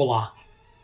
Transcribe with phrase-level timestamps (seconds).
[0.00, 0.32] Olá!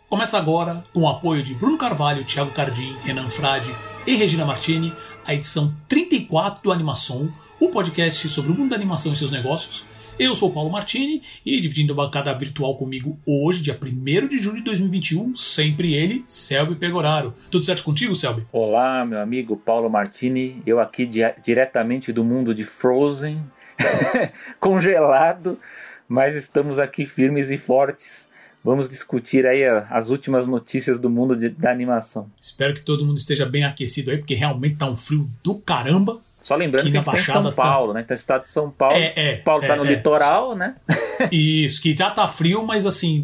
[0.08, 3.72] Começa agora, com o apoio de Bruno Carvalho, Thiago Cardim, Renan Frade
[4.04, 4.92] e Regina Martini,
[5.25, 9.87] a edição 34 do Animação, o podcast sobre o mundo da animação e seus negócios.
[10.19, 14.56] Eu sou Paulo Martini e dividindo a bancada virtual comigo hoje, dia 1 de julho
[14.56, 17.33] de 2021, sempre ele, Selby Pegoraro.
[17.53, 18.45] Tudo certo contigo, Selby?
[18.51, 23.41] Olá, meu amigo Paulo Martini, eu aqui di diretamente do mundo de Frozen,
[24.59, 25.57] congelado,
[26.09, 28.34] mas estamos aqui firmes e fortes
[28.65, 32.30] Vamos discutir aí as últimas notícias do mundo de, da animação.
[32.41, 36.18] Espero que todo mundo esteja bem aquecido aí, porque realmente tá um frio do caramba.
[36.40, 37.98] Só lembrando que, que a gente tá em São tá- Paulo, tá...
[37.98, 38.04] né?
[38.04, 38.96] Tá no estado de São Paulo.
[38.96, 39.37] É, é.
[39.37, 39.88] Paulo tá é, tá no é.
[39.88, 40.77] litoral, né?
[41.30, 43.23] Isso, que já tá frio, mas assim,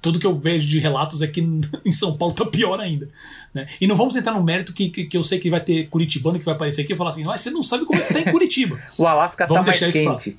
[0.00, 1.40] tudo que eu vejo de relatos é que
[1.84, 3.08] em São Paulo tá pior ainda.
[3.52, 3.66] Né?
[3.80, 6.38] E não vamos entrar no mérito que, que, que, eu sei que vai ter curitibano
[6.38, 8.20] que vai aparecer aqui e falar assim, mas você não sabe como é que tá
[8.20, 8.78] em Curitiba.
[8.96, 10.36] o Alasca tá vamos tá mais quente.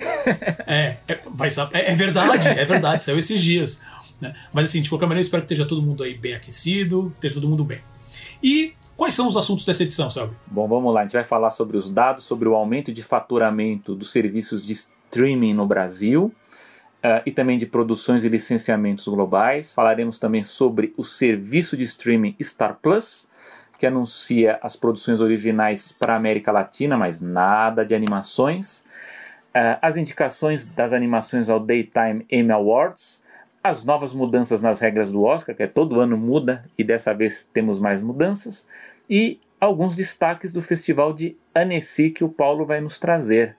[0.65, 3.81] É, é, vai, é, é verdade, é verdade, saiu esses dias.
[4.19, 4.35] Né?
[4.53, 7.47] Mas assim, de qualquer maneira, espero que esteja todo mundo aí bem aquecido, esteja todo
[7.47, 7.81] mundo bem.
[8.43, 10.35] E quais são os assuntos dessa edição, Selby?
[10.47, 11.01] Bom, vamos lá.
[11.01, 14.73] A gente vai falar sobre os dados, sobre o aumento de faturamento dos serviços de
[14.73, 16.33] streaming no Brasil.
[17.01, 19.73] Uh, e também de produções e licenciamentos globais.
[19.73, 23.29] Falaremos também sobre o serviço de streaming Star Plus,
[23.79, 28.83] que anuncia as produções originais para a América Latina, mas nada de animações.
[29.55, 33.23] Uh, as indicações das animações ao Daytime Emmy Awards,
[33.63, 37.45] as novas mudanças nas regras do Oscar, que é todo ano muda e dessa vez
[37.45, 38.67] temos mais mudanças,
[39.09, 43.57] e alguns destaques do Festival de Annecy que o Paulo vai nos trazer.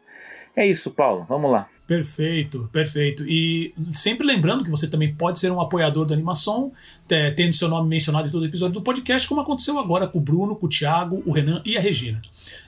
[0.56, 1.68] É isso, Paulo, vamos lá.
[1.90, 3.24] Perfeito, perfeito.
[3.26, 6.70] E sempre lembrando que você também pode ser um apoiador da animação,
[7.34, 10.54] tendo seu nome mencionado em todo episódio do podcast, como aconteceu agora com o Bruno,
[10.54, 12.22] com o Thiago, o Renan e a Regina.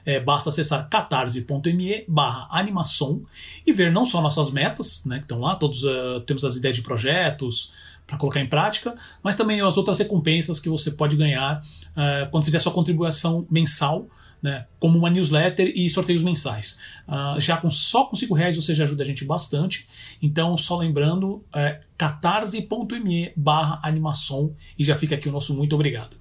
[0.05, 3.23] É, basta acessar catarse.me barra animação
[3.65, 6.75] e ver não só nossas metas, né, que estão lá, todos uh, temos as ideias
[6.75, 7.73] de projetos
[8.05, 12.43] para colocar em prática, mas também as outras recompensas que você pode ganhar uh, quando
[12.43, 14.09] fizer sua contribuição mensal
[14.43, 16.79] né, como uma newsletter e sorteios mensais.
[17.07, 19.87] Uh, já com só com 5 reais você já ajuda a gente bastante.
[20.21, 26.17] Então, só lembrando, é catarse.me barra animação e já fica aqui o nosso muito obrigado.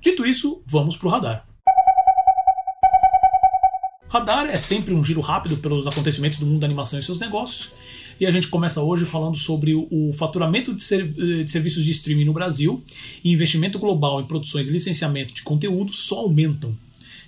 [0.00, 1.46] Dito isso, vamos para o radar.
[4.08, 7.72] Radar é sempre um giro rápido pelos acontecimentos do mundo da animação e seus negócios.
[8.20, 10.84] E a gente começa hoje falando sobre o faturamento de,
[11.42, 12.84] de, serviços de streaming no Brasil
[13.24, 16.76] e investimento global em produções e licenciamento de conteúdo só aumentam.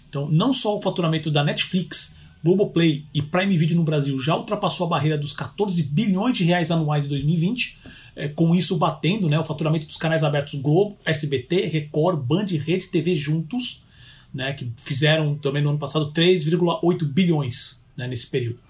[0.09, 4.87] Então, não só o faturamento da Netflix, Globoplay e Prime Video no Brasil já ultrapassou
[4.87, 7.79] a barreira dos 14 bilhões de reais anuais em 2020,
[8.15, 12.57] é, com isso batendo né, o faturamento dos canais abertos Globo, SBT, Record, Band e
[12.57, 13.85] Rede TV juntos,
[14.33, 18.61] né, que fizeram também no ano passado 3,8 bilhões né, nesse período.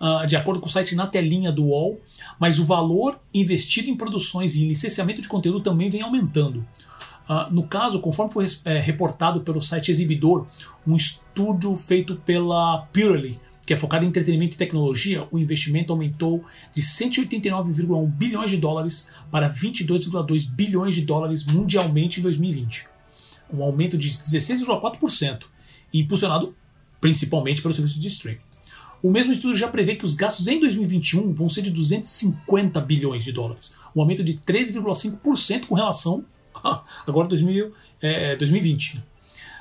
[0.00, 2.00] Uh, de acordo com o site na telinha do UOL,
[2.38, 6.66] mas o valor investido em produções e em licenciamento de conteúdo também vem aumentando.
[7.30, 10.48] Uh, no caso, conforme foi é, reportado pelo site Exibidor,
[10.84, 16.44] um estudo feito pela Purely, que é focado em entretenimento e tecnologia, o investimento aumentou
[16.74, 22.88] de 189,1 bilhões de dólares para 22,2 bilhões de dólares mundialmente em 2020.
[23.54, 25.44] Um aumento de 16,4%,
[25.94, 26.52] impulsionado
[27.00, 28.40] principalmente pelo serviço de streaming.
[29.00, 33.22] O mesmo estudo já prevê que os gastos em 2021 vão ser de 250 bilhões
[33.22, 36.24] de dólares, um aumento de 13,5% com relação
[37.06, 39.10] agora 2000, é, 2020.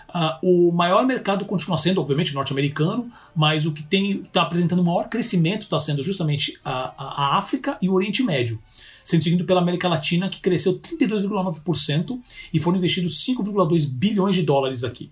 [0.09, 5.63] Uh, o maior mercado continua sendo, obviamente, norte-americano, mas o que está apresentando maior crescimento
[5.63, 8.59] está sendo justamente a, a, África e o Oriente Médio,
[9.03, 12.19] sendo seguido pela América Latina, que cresceu 32,9%
[12.51, 15.11] e foram investidos 5,2 bilhões de dólares aqui.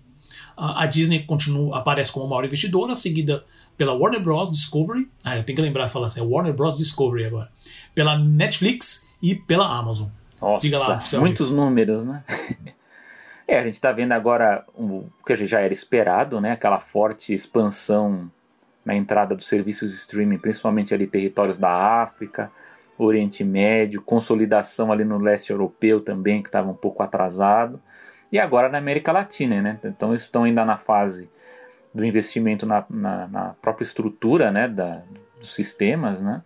[0.56, 3.44] A Disney continua, aparece como a maior investidora, seguida
[3.76, 4.50] pela Warner Bros.
[4.50, 6.76] Discovery, ah, tenho que lembrar de falar assim, é Warner Bros.
[6.76, 7.48] Discovery agora,
[7.94, 10.08] pela Netflix e pela Amazon.
[10.40, 12.22] Nossa, lá, muitos números, né?
[13.46, 16.52] é, a gente está vendo agora o que já era esperado, né?
[16.52, 18.30] Aquela forte expansão
[18.84, 21.70] na entrada dos serviços de streaming, principalmente ali territórios da
[22.02, 22.50] África,
[22.96, 27.80] Oriente Médio, consolidação ali no leste europeu também, que estava um pouco atrasado,
[28.32, 29.78] e agora na América Latina, né?
[29.84, 31.30] Então estão ainda na fase
[31.94, 34.68] do investimento na, na, na própria estrutura né?
[34.68, 35.02] da,
[35.38, 36.42] dos sistemas, né?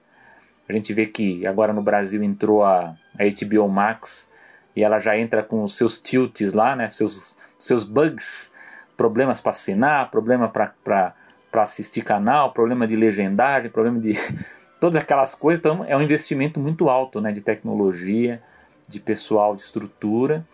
[0.69, 4.31] A gente vê que agora no Brasil entrou a, a HBO Max
[4.75, 6.89] e ela já entra com os seus tilts lá, né?
[6.89, 8.53] Seus, seus bugs,
[8.97, 11.15] problemas para assinar, problema para
[11.55, 14.15] assistir canal, problema de legendagem, problema de
[14.81, 15.61] todas aquelas coisas.
[15.61, 17.33] Então é um investimento muito alto, né?
[17.33, 18.43] De tecnologia,
[18.89, 20.47] de pessoal, de estrutura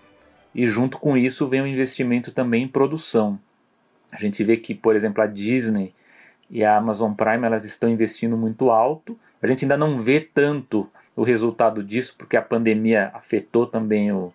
[0.54, 3.38] e junto com isso vem um investimento também em produção.
[4.10, 5.94] A gente vê que, por exemplo, a Disney
[6.50, 10.90] e a Amazon Prime elas estão investindo muito alto a gente ainda não vê tanto
[11.14, 14.32] o resultado disso, porque a pandemia afetou também o,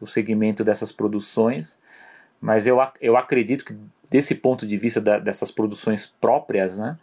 [0.00, 1.78] o segmento dessas produções.
[2.40, 3.74] Mas eu, eu acredito que,
[4.10, 6.96] desse ponto de vista da, dessas produções próprias, né,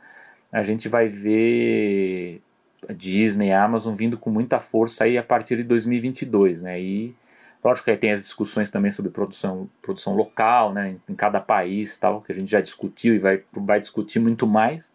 [0.52, 2.42] a gente vai ver
[2.88, 6.62] a Disney, a Amazon vindo com muita força aí a partir de 2022.
[6.62, 7.16] Né, e
[7.64, 11.98] lógico que aí tem as discussões também sobre produção, produção local, né, em cada país,
[11.98, 14.92] tal, que a gente já discutiu e vai, vai discutir muito mais.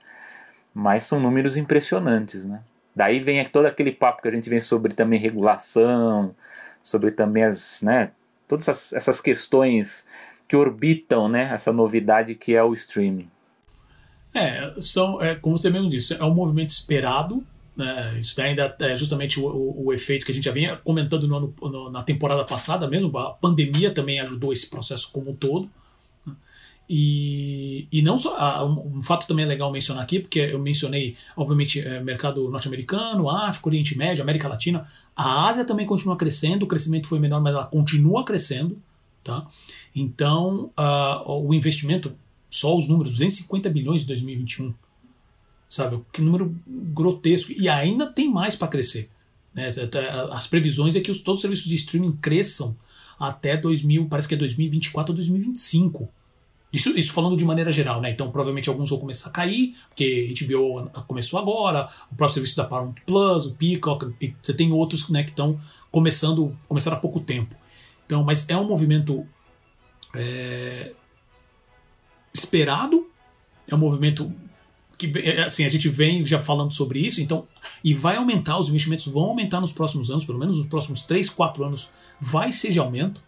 [0.74, 2.44] Mas são números impressionantes.
[2.44, 2.60] Né.
[2.94, 6.34] Daí vem todo aquele papo que a gente vem sobre também regulação,
[6.82, 8.12] sobre também as, né,
[8.48, 10.06] todas essas, essas questões
[10.48, 13.30] que orbitam né, essa novidade que é o streaming.
[14.34, 17.44] É, são, é, como você mesmo disse, é um movimento esperado.
[17.76, 21.26] Né, isso ainda é justamente o, o, o, efeito que a gente já vinha comentando
[21.26, 23.16] no ano, no, na temporada passada mesmo.
[23.16, 25.70] A pandemia também ajudou esse processo como um todo.
[26.92, 28.66] E, e não só.
[28.66, 33.30] Um, um, fato também é legal mencionar aqui, porque eu mencionei, obviamente, é, mercado norte-americano,
[33.30, 34.84] África, Oriente Médio, América Latina.
[35.14, 38.76] A Ásia também continua crescendo, o crescimento foi menor, mas ela continua crescendo.
[39.22, 39.46] Tá?
[39.94, 42.12] Então, uh, o investimento,
[42.50, 44.74] só os números, 250 bilhões em 2021.
[45.68, 46.02] Sabe?
[46.12, 47.52] Que número grotesco.
[47.52, 49.08] E ainda tem mais para crescer.
[49.54, 49.68] Né?
[50.32, 52.76] As previsões é que os, todos os serviços de streaming cresçam
[53.16, 56.08] até 2000, parece que é 2024 ou 2025.
[56.72, 58.10] Isso, isso falando de maneira geral, né?
[58.10, 62.56] Então provavelmente alguns vão começar a cair, porque a HBO começou agora, o próprio serviço
[62.56, 67.00] da Paramount Plus, o Peacock, e você tem outros né, que estão começando, começaram há
[67.00, 67.54] pouco tempo.
[68.06, 69.26] Então, mas é um movimento
[70.14, 70.92] é,
[72.32, 73.08] esperado,
[73.66, 74.32] é um movimento
[74.96, 77.48] que é, assim a gente vem já falando sobre isso, então
[77.82, 81.30] e vai aumentar, os investimentos vão aumentar nos próximos anos, pelo menos nos próximos 3,
[81.30, 81.90] 4 anos
[82.20, 83.20] vai ser de aumento.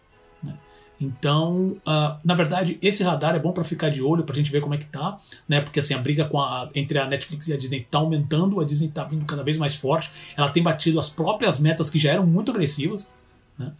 [1.03, 4.49] Então, uh, na verdade, esse radar é bom para ficar de olho, para a gente
[4.49, 5.59] ver como é que tá, né?
[5.59, 8.87] Porque assim, a briga a, entre a Netflix e a Disney tá aumentando, a Disney
[8.87, 12.25] tá vindo cada vez mais forte, ela tem batido as próprias metas que já eram
[12.25, 13.11] muito agressivas,
[13.57, 13.73] né?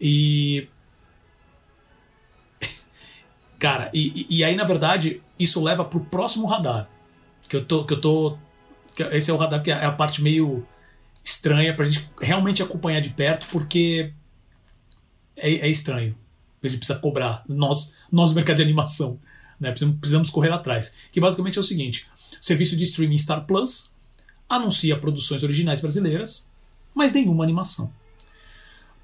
[0.00, 0.66] E.
[3.58, 6.88] Cara, e, e aí, na verdade, isso leva pro próximo radar.
[7.48, 7.84] Que eu tô.
[7.84, 8.38] Que eu tô
[8.94, 10.66] que esse é o radar que é a parte meio
[11.24, 14.12] estranha pra gente realmente acompanhar de perto, porque
[15.36, 16.16] é, é estranho.
[16.62, 17.44] A gente precisa cobrar.
[17.48, 19.18] Nós, nós mercado de animação.
[19.58, 19.70] Né?
[19.70, 20.94] Precisamos, precisamos correr atrás.
[21.10, 22.06] Que basicamente é o seguinte:
[22.40, 23.92] o serviço de streaming Star Plus
[24.48, 26.50] anuncia produções originais brasileiras,
[26.94, 27.92] mas nenhuma animação.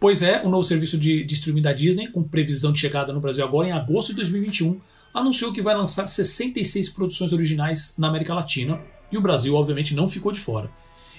[0.01, 3.21] Pois é, o novo serviço de, de streaming da Disney, com previsão de chegada no
[3.21, 4.81] Brasil agora em agosto de 2021,
[5.13, 10.09] anunciou que vai lançar 66 produções originais na América Latina, e o Brasil, obviamente, não
[10.09, 10.71] ficou de fora.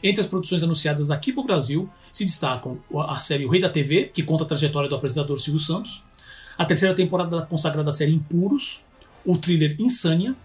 [0.01, 3.69] Entre as produções anunciadas aqui para o Brasil se destacam a série O Rei da
[3.69, 6.03] TV, que conta a trajetória do apresentador Silvio Santos,
[6.59, 8.83] a terceira temporada da consagrada série Impuros,
[9.25, 10.35] o thriller Insânia,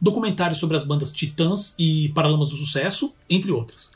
[0.00, 3.92] documentários sobre as bandas Titãs e Paralamas do Sucesso, entre outras.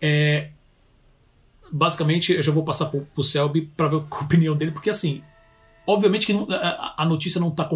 [0.00, 0.50] É,
[1.72, 5.24] basicamente, eu já vou passar pro, pro Selby para ver a opinião dele, porque assim,
[5.84, 7.68] obviamente que não, a, a, notícia não está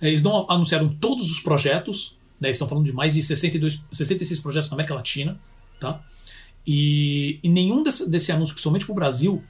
[0.00, 4.70] eles não anunciaram todos os projetos, né, estão falando de mais de 62, 66 projetos
[4.70, 5.40] na América Latina,
[5.80, 6.00] tá?
[6.64, 9.42] E, e nenhum desse, desse anúncio, principalmente para o Brasil,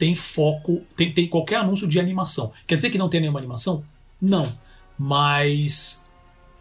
[0.00, 2.52] tem foco, tem, tem qualquer anúncio de animação.
[2.66, 3.84] Quer dizer que não tem nenhuma animação?
[4.20, 4.52] Não.
[4.98, 6.10] Mas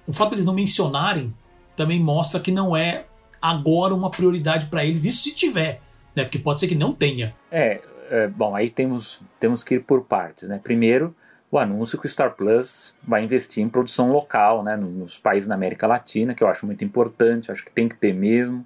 [0.06, 1.34] o fato de eles não mencionarem
[1.76, 3.06] também mostra que não é
[3.42, 5.06] agora uma prioridade para eles.
[5.06, 5.82] Isso se tiver
[6.20, 6.24] né?
[6.24, 7.34] Porque pode ser que não tenha.
[7.52, 10.60] É, é, bom, aí temos, temos que ir por partes, né?
[10.62, 11.16] Primeiro,
[11.52, 14.76] o anúncio que o Star Plus vai investir em produção local, né?
[14.76, 18.14] Nos países da América Latina, que eu acho muito importante, acho que tem que ter
[18.14, 18.66] mesmo.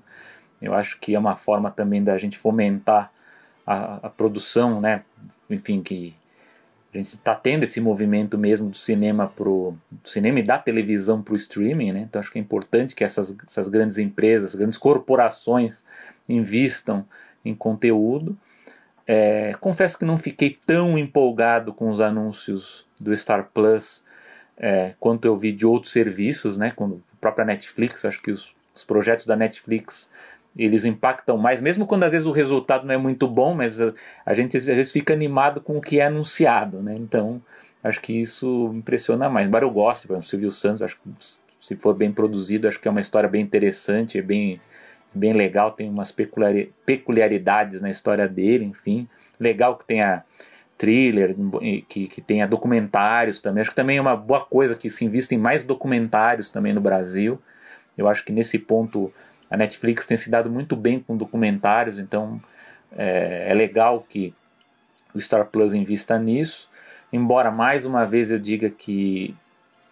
[0.62, 3.12] Eu acho que é uma forma também da gente fomentar
[3.66, 5.04] a, a produção, né?
[5.50, 6.14] Enfim, que
[6.94, 11.22] a gente está tendo esse movimento mesmo do cinema pro do cinema e da televisão
[11.22, 12.02] para o streaming, né?
[12.02, 15.84] Então acho que é importante que essas, essas grandes empresas, grandes corporações
[16.30, 17.06] invistam
[17.44, 18.38] em conteúdo.
[19.06, 24.06] É, confesso que não fiquei tão empolgado com os anúncios do Star Plus
[24.58, 26.72] é, quanto eu vi de outros serviços, né?
[26.72, 30.12] Com a própria Netflix, acho que os, os, projetos da Netflix
[30.58, 33.94] eles impactam mais, mesmo quando às vezes o resultado não é muito bom, mas a,
[34.26, 36.96] a gente às vezes fica animado com o que é anunciado, né?
[36.96, 37.42] Então
[37.84, 39.48] acho que isso impressiona mais.
[39.48, 41.10] Embora eu goste, por exemplo, Silvio Santos, acho que
[41.60, 44.60] se for bem produzido, acho que é uma história bem interessante, é bem
[45.16, 49.08] bem legal, tem umas peculiaridades na história dele, enfim.
[49.40, 50.24] Legal que tenha
[50.78, 51.36] thriller,
[51.88, 53.62] que, que tenha documentários também.
[53.62, 56.82] Acho que também é uma boa coisa que se invista em mais documentários também no
[56.82, 57.40] Brasil.
[57.98, 59.14] Eu acho que nesse ponto
[59.54, 62.42] a Netflix tem se dado muito bem com documentários, então
[62.98, 64.34] é, é legal que
[65.14, 66.72] o Star Plus invista nisso.
[67.12, 69.36] Embora mais uma vez eu diga que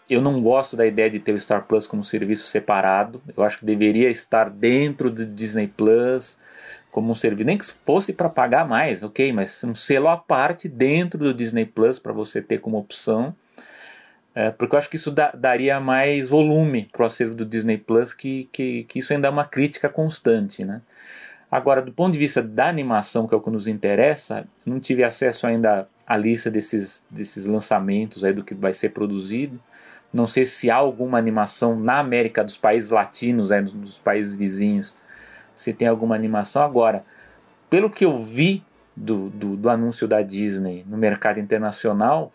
[0.10, 3.22] eu não gosto da ideia de ter o Star Plus como serviço separado.
[3.38, 6.40] Eu acho que deveria estar dentro do Disney Plus,
[6.92, 10.68] como um serviço, nem que fosse para pagar mais, ok, mas um selo à parte
[10.68, 13.36] dentro do Disney Plus para você ter como opção.
[14.34, 17.78] É, porque eu acho que isso da, daria mais volume para o acervo do Disney
[17.78, 20.64] Plus, que, que, que, isso ainda é uma crítica constante.
[20.64, 20.82] Né?
[21.52, 25.04] Agora, do ponto de vista da animação, que é o que nos interessa, não tive
[25.04, 29.60] acesso ainda à lista desses, desses lançamentos aí do que vai ser produzido.
[30.14, 34.94] Não sei se há alguma animação na América dos países latinos, aí, dos países vizinhos,
[35.56, 36.64] se tem alguma animação.
[36.64, 37.04] Agora,
[37.70, 38.64] pelo que eu vi
[38.96, 42.32] do, do, do anúncio da Disney no mercado internacional,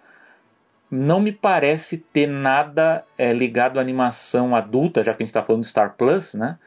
[0.91, 5.43] não me parece ter nada é, ligado à animação adulta, já que a gente está
[5.43, 6.59] falando de Star Plus, né?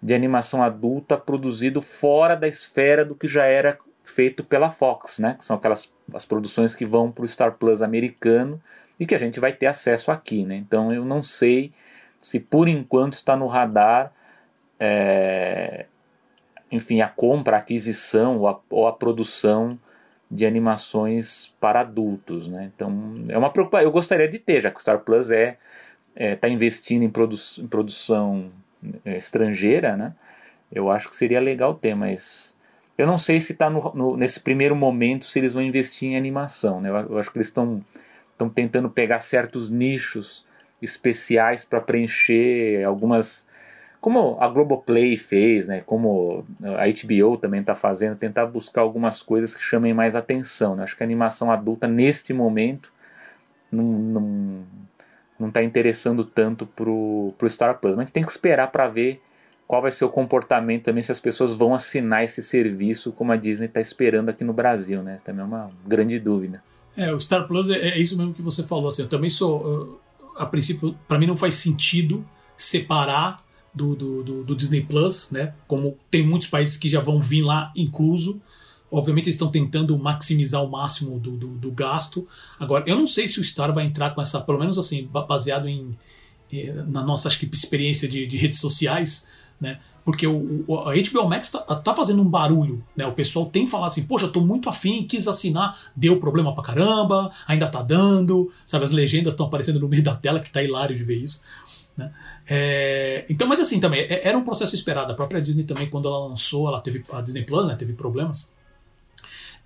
[0.00, 5.34] De animação adulta produzido fora da esfera do que já era feito pela Fox, né?
[5.38, 8.60] Que são aquelas as produções que vão para o Star Plus americano
[8.98, 10.56] e que a gente vai ter acesso aqui, né?
[10.56, 11.72] Então eu não sei
[12.20, 14.12] se por enquanto está no radar,
[14.78, 15.86] é,
[16.70, 19.78] enfim, a compra, a aquisição ou a, ou a produção
[20.30, 22.70] de animações para adultos, né?
[22.74, 23.86] Então é uma preocupação.
[23.86, 25.56] Eu gostaria de ter, já que o Star Plus é
[26.14, 28.50] está é, tá investindo em, produ em produção
[29.04, 30.14] é, estrangeira, né?
[30.72, 32.58] Eu acho que seria legal ter, mas
[32.96, 33.70] eu não sei se está
[34.16, 36.88] nesse primeiro momento se eles vão investir em animação, né?
[36.88, 37.84] Eu, eu acho que eles estão
[38.32, 40.46] estão tentando pegar certos nichos
[40.82, 43.48] especiais para preencher algumas
[44.04, 49.54] como a Globoplay fez, né, como a HBO também está fazendo, tentar buscar algumas coisas
[49.54, 50.76] que chamem mais atenção.
[50.76, 50.82] Né?
[50.82, 52.92] Acho que a animação adulta, neste momento,
[53.72, 54.62] não
[55.40, 57.92] não está interessando tanto para o Star Plus.
[57.92, 59.22] Mas a gente tem que esperar para ver
[59.66, 63.36] qual vai ser o comportamento também, se as pessoas vão assinar esse serviço como a
[63.36, 65.02] Disney está esperando aqui no Brasil.
[65.02, 65.14] Né?
[65.14, 66.62] Essa também é uma grande dúvida.
[66.94, 68.88] É, o Star Plus é, é isso mesmo que você falou.
[68.88, 69.98] Assim, eu também sou,
[70.36, 72.22] a princípio, para mim não faz sentido
[72.54, 73.42] separar
[73.74, 75.54] do, do, do, do, Disney Plus, né?
[75.66, 78.40] Como tem muitos países que já vão vir lá incluso.
[78.90, 82.28] Obviamente eles estão tentando maximizar o máximo do, do, do, gasto.
[82.60, 85.68] Agora, eu não sei se o Star vai entrar com essa, pelo menos assim, baseado
[85.68, 85.96] em,
[86.86, 89.28] na nossa acho que, experiência de, de redes sociais,
[89.60, 89.80] né?
[90.04, 93.06] Porque o, o, a HBO Max tá, tá, fazendo um barulho, né?
[93.06, 97.32] O pessoal tem falado assim, poxa, tô muito afim, quis assinar, deu problema pra caramba,
[97.48, 98.84] ainda tá dando, sabe?
[98.84, 101.42] As legendas estão aparecendo no meio da tela, que tá hilário de ver isso.
[101.96, 102.12] Né?
[102.46, 105.12] É, então, mas assim também, é, era um processo esperado.
[105.12, 108.52] A própria Disney também, quando ela lançou, ela teve a Disney Plus, né, teve problemas.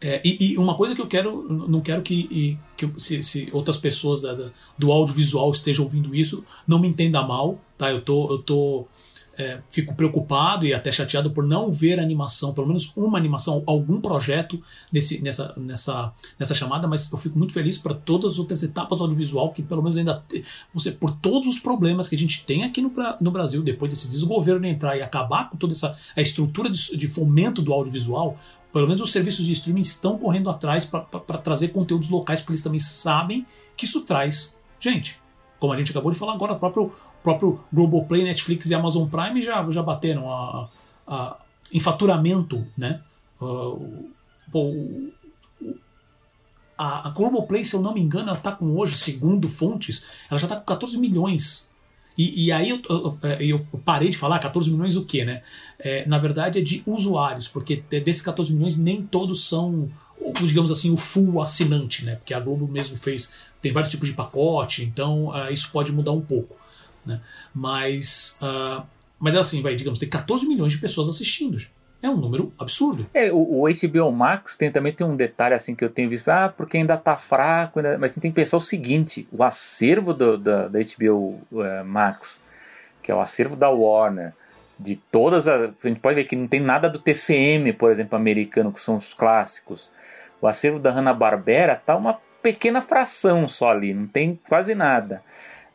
[0.01, 3.77] É, e, e, uma coisa que eu quero, não quero que, que se, se, outras
[3.77, 7.91] pessoas da, da, do audiovisual estejam ouvindo isso, não me entenda mal, tá?
[7.91, 8.87] Eu tô, eu tô
[9.39, 14.01] é, fico preocupado e até chateado por não ver animação, pelo menos uma animação, algum
[14.01, 14.61] projeto
[14.93, 19.05] nessa, nessa, nessa chamada, mas eu fico muito feliz para todas as outras etapas do
[19.05, 20.25] audiovisual que pelo menos ainda
[20.75, 24.09] você por todos os problemas que a gente tem aqui no, no Brasil depois desse
[24.09, 28.37] desgoverno entrar e acabar com toda essa a estrutura de, de fomento do audiovisual,
[28.73, 32.63] pelo menos os serviços de streaming estão correndo atrás para trazer conteúdos locais, porque eles
[32.63, 35.21] também sabem que isso traz gente.
[35.59, 36.93] Como a gente acabou de falar agora, o próprio
[37.23, 40.69] próprio Globoplay, Netflix e Amazon Prime já, já bateram a,
[41.07, 41.37] a,
[41.73, 43.01] em faturamento, né?
[43.41, 44.09] Uh,
[46.77, 50.39] a, a Globoplay, se eu não me engano, ela está com hoje, segundo fontes, ela
[50.39, 51.69] já está com 14 milhões.
[52.17, 55.43] E, e aí eu, eu, eu, parei de falar 14 milhões o quê, né?
[55.79, 59.89] É, na verdade é de usuários, porque desses 14 milhões nem todos são,
[60.41, 62.17] digamos assim, o full assinante, né?
[62.17, 66.13] Porque a Globo mesmo fez, tem vários tipos de pacote, então uh, isso pode mudar
[66.13, 66.57] um pouco.
[67.09, 67.21] Né?
[67.55, 68.83] Mas, uh,
[69.19, 71.59] mas assim, vai, digamos, tem 14 milhões de pessoas assistindo.
[72.01, 73.07] É um número absurdo.
[73.13, 76.29] É, o, o HBO Max tem, também tem um detalhe assim que eu tenho visto,
[76.29, 77.99] ah, porque ainda tá fraco, ainda...
[77.99, 82.41] mas tem que pensar o seguinte, o acervo do, da, da HBO uh, eh, Max,
[83.03, 84.33] que é o acervo da Warner,
[84.79, 85.73] de todas as...
[85.85, 88.95] A gente pode ver que não tem nada do TCM, por exemplo, americano, que são
[88.95, 89.91] os clássicos.
[90.41, 95.21] O acervo da Hanna-Barbera tá uma pequena fração só ali, não tem quase nada.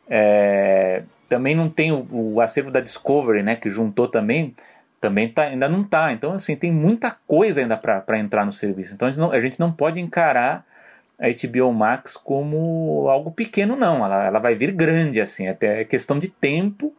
[0.08, 4.54] É, também não tem o, o, acervo da Discovery, né, que juntou também,
[5.00, 6.12] também tá, ainda não está.
[6.12, 8.94] Então, assim, tem muita coisa ainda para entrar no serviço.
[8.94, 10.64] Então, a gente, não, a gente não pode encarar
[11.18, 14.04] a HBO Max como algo pequeno, não.
[14.04, 16.94] Ela, ela vai vir grande, assim, até é questão de tempo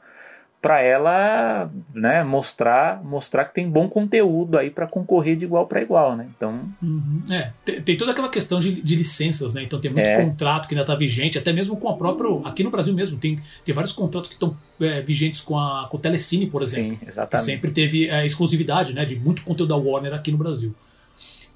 [0.66, 5.80] para ela né, mostrar mostrar que tem bom conteúdo aí para concorrer de igual para
[5.80, 6.28] igual, né?
[6.36, 7.22] Então uhum.
[7.30, 9.62] é, tem, tem, toda aquela questão de, de, licenças, né?
[9.62, 10.26] Então tem muito é.
[10.26, 13.40] contrato que ainda está vigente, até mesmo com a própria aqui no Brasil mesmo tem,
[13.64, 17.08] tem vários contratos que estão é, vigentes com a com o Telecine, por exemplo, Sim,
[17.10, 17.46] exatamente.
[17.46, 19.06] que sempre teve a exclusividade, né?
[19.06, 20.74] De muito conteúdo da Warner aqui no Brasil.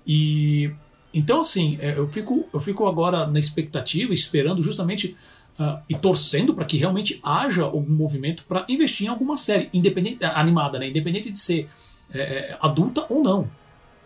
[0.05, 0.71] E
[1.11, 5.17] então assim é, eu fico eu fico agora na expectativa, esperando justamente
[5.59, 10.23] Uh, e torcendo para que realmente haja algum movimento para investir em alguma série independente
[10.23, 10.87] animada, né?
[10.87, 11.69] Independente de ser
[12.11, 13.49] é adulta ou não,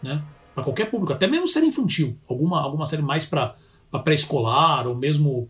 [0.02, 0.22] né?
[0.54, 3.56] Para qualquer público, até mesmo série infantil, alguma, alguma série mais para
[4.04, 5.50] pré-escolar ou mesmo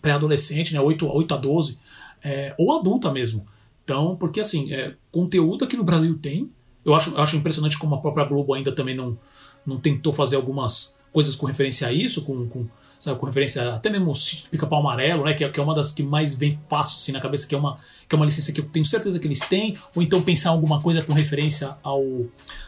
[0.00, 0.80] pré-adolescente, né?
[0.80, 1.78] 8, 8 a 12,
[2.22, 3.46] é, ou adulta mesmo.
[3.82, 6.50] Então, porque assim, é, conteúdo aqui no Brasil tem.
[6.84, 9.18] Eu acho, eu acho impressionante como a própria Globo ainda também não,
[9.66, 12.68] não tentou fazer algumas coisas com referência a isso, com, com,
[13.00, 15.90] sabe, com referência até mesmo o Pica-Pau Amarelo, né, que é, que é uma das
[15.90, 18.60] que mais vem fácil assim, na cabeça, que é, uma, que é uma licença que
[18.60, 22.04] eu tenho certeza que eles têm, ou então pensar alguma coisa com referência ao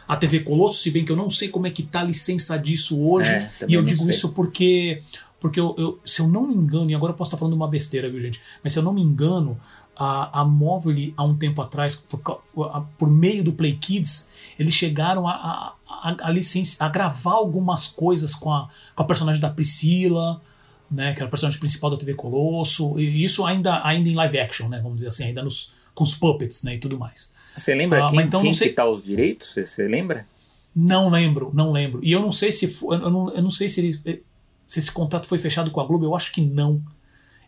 [0.07, 2.57] a TV Colosso, se bem que eu não sei como é que tá a licença
[2.57, 4.11] disso hoje, é, e eu digo sei.
[4.11, 5.03] isso porque
[5.39, 7.67] porque eu, eu, se eu não me engano, e agora eu posso estar falando uma
[7.67, 8.41] besteira, viu, gente?
[8.63, 9.59] Mas se eu não me engano,
[9.95, 14.73] a, a Móvel, há um tempo atrás, por, a, por meio do Play Kids, eles
[14.73, 15.73] chegaram a, a,
[16.03, 20.41] a, a, licença, a gravar algumas coisas com a, com a personagem da Priscila,
[20.89, 24.39] né, que era a personagem principal da TV Colosso, e isso ainda, ainda em live
[24.39, 27.33] action, né, vamos dizer assim, ainda nos, com os puppets né, e tudo mais.
[27.57, 28.69] Você lembra ah, quem, então, quem sei...
[28.69, 29.53] que tá os direitos?
[29.53, 30.27] Você, lembra?
[30.75, 31.99] Não lembro, não lembro.
[32.03, 34.23] E eu não sei se eu não, eu não sei se ele
[34.65, 36.81] se esse contrato foi fechado com a Globo, eu acho que não.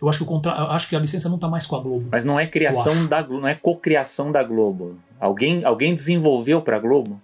[0.01, 2.07] Eu acho que o contrato, acho que a licença não está mais com a Globo.
[2.11, 4.97] Mas não é criação da Globo, não é cocriação da Globo.
[5.19, 7.19] Alguém, alguém desenvolveu para a Globo?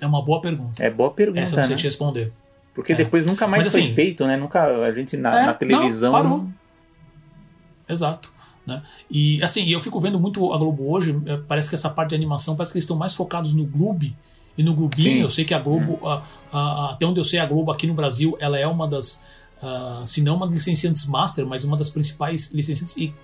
[0.00, 0.82] É uma boa pergunta.
[0.82, 1.40] É boa pergunta.
[1.40, 1.78] Essa eu sei né?
[1.78, 2.32] te responder.
[2.74, 2.96] Porque é.
[2.96, 4.36] depois nunca mais Mas, foi assim, feito, né?
[4.36, 6.12] Nunca a gente na, é, na televisão.
[6.12, 6.48] Não, parou.
[7.88, 8.32] Exato.
[8.66, 8.82] Né?
[9.10, 11.16] E assim, eu fico vendo muito a Globo hoje.
[11.26, 14.06] É, parece que essa parte de animação parece que eles estão mais focados no Globo
[14.56, 15.22] e no Globinho.
[15.22, 16.08] Eu sei que a Globo, hum.
[16.08, 16.22] a,
[16.52, 19.24] a, até onde eu sei, a Globo aqui no Brasil, ela é uma das,
[19.62, 22.96] uh, se não uma licenciantes master, mas uma das principais licenciantes.
[22.96, 23.14] E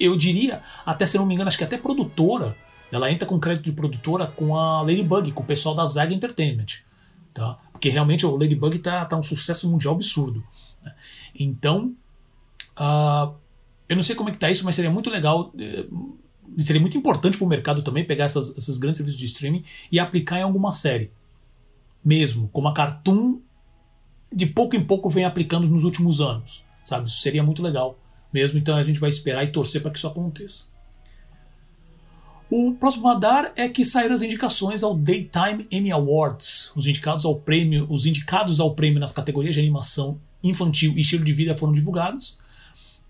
[0.00, 2.56] eu diria, até se não me engano, acho que até produtora.
[2.90, 6.66] Ela entra com crédito de produtora com a Ladybug, com o pessoal da Zag Entertainment.
[7.34, 7.58] Tá?
[7.72, 10.42] Porque realmente o Ladybug tá, tá um sucesso mundial absurdo.
[10.82, 10.94] Né?
[11.38, 11.94] Então,
[12.78, 13.34] uh,
[13.88, 15.52] eu não sei como é que tá isso, mas seria muito legal.
[15.54, 16.16] Uh,
[16.62, 19.98] seria muito importante para o mercado também pegar essas, esses grandes serviços de streaming e
[19.98, 21.10] aplicar em alguma série.
[22.04, 23.40] Mesmo, como a Cartoon
[24.32, 26.64] de pouco em pouco vem aplicando nos últimos anos.
[26.84, 27.08] Sabe?
[27.08, 27.98] Isso seria muito legal
[28.32, 30.66] mesmo, então a gente vai esperar e torcer para que isso aconteça.
[32.48, 36.70] O próximo radar é que saíram as indicações ao Daytime Emmy Awards.
[36.76, 41.24] Os indicados ao prêmio, os indicados ao prêmio nas categorias de animação infantil e estilo
[41.24, 42.38] de vida foram divulgados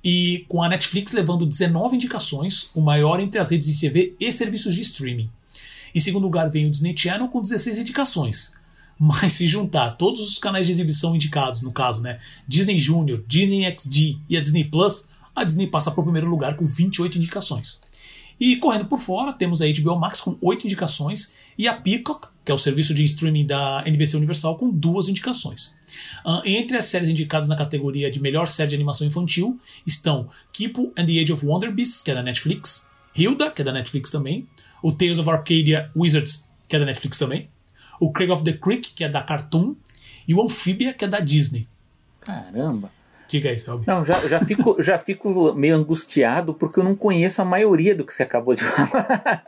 [0.02, 4.32] e com a Netflix levando 19 indicações, o maior entre as redes de TV e
[4.32, 5.28] serviços de streaming.
[5.94, 8.52] Em segundo lugar vem o Disney Channel com 16 indicações.
[8.98, 13.70] Mas se juntar todos os canais de exibição indicados, no caso, né, Disney Junior, Disney
[13.70, 17.80] XD e a Disney Plus, a Disney passa para o primeiro lugar com 28 indicações.
[18.38, 22.52] E correndo por fora, temos a HBO Max com 8 indicações e a Peacock, que
[22.52, 25.74] é o serviço de streaming da NBC Universal, com duas indicações.
[26.24, 30.92] Uh, entre as séries indicadas na categoria de melhor série de animação infantil estão Kipo
[30.96, 34.10] and the Age of Wonder Beasts, que é da Netflix, Hilda, que é da Netflix
[34.10, 34.46] também,
[34.82, 37.48] o Tales of Arcadia Wizards, que é da Netflix também,
[37.98, 39.74] o Craig of the Creek, que é da Cartoon,
[40.28, 41.66] e o Amphibia, que é da Disney.
[42.20, 42.90] Caramba!
[43.28, 43.86] Diga aí, Selby.
[43.86, 48.04] Não, já, já, fico, já fico meio angustiado porque eu não conheço a maioria do
[48.04, 49.44] que você acabou de falar.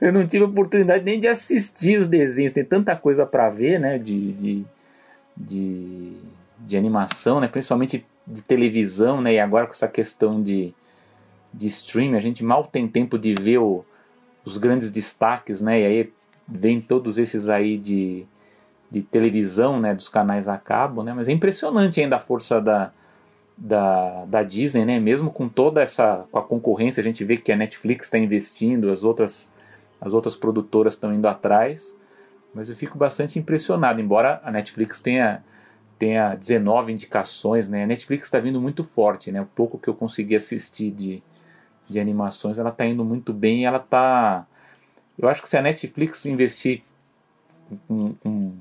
[0.00, 2.52] eu não tive oportunidade nem de assistir os desenhos.
[2.52, 3.98] Tem tanta coisa para ver, né?
[3.98, 4.64] De, de,
[5.36, 6.12] de,
[6.58, 7.48] de animação, né?
[7.48, 9.34] principalmente de televisão, né?
[9.34, 10.74] e agora com essa questão de,
[11.52, 13.84] de streaming, a gente mal tem tempo de ver o,
[14.44, 15.80] os grandes destaques, né?
[15.80, 16.12] e aí
[16.46, 18.26] vem todos esses aí de,
[18.90, 19.94] de televisão, né?
[19.94, 21.14] dos canais a cabo, né?
[21.14, 22.92] mas é impressionante ainda a força da,
[23.58, 25.00] da, da Disney, né?
[25.00, 28.90] mesmo com toda essa com a concorrência, a gente vê que a Netflix está investindo,
[28.90, 29.52] as outras,
[30.00, 31.96] as outras produtoras estão indo atrás,
[32.54, 35.44] mas eu fico bastante impressionado, embora a Netflix tenha,
[35.98, 37.82] tenha 19 indicações, né?
[37.82, 39.40] A Netflix está vindo muito forte, né?
[39.40, 41.22] O pouco que eu consegui assistir de,
[41.88, 44.46] de animações, ela está indo muito bem ela está...
[45.18, 46.84] Eu acho que se a Netflix investir
[47.90, 48.56] um, um,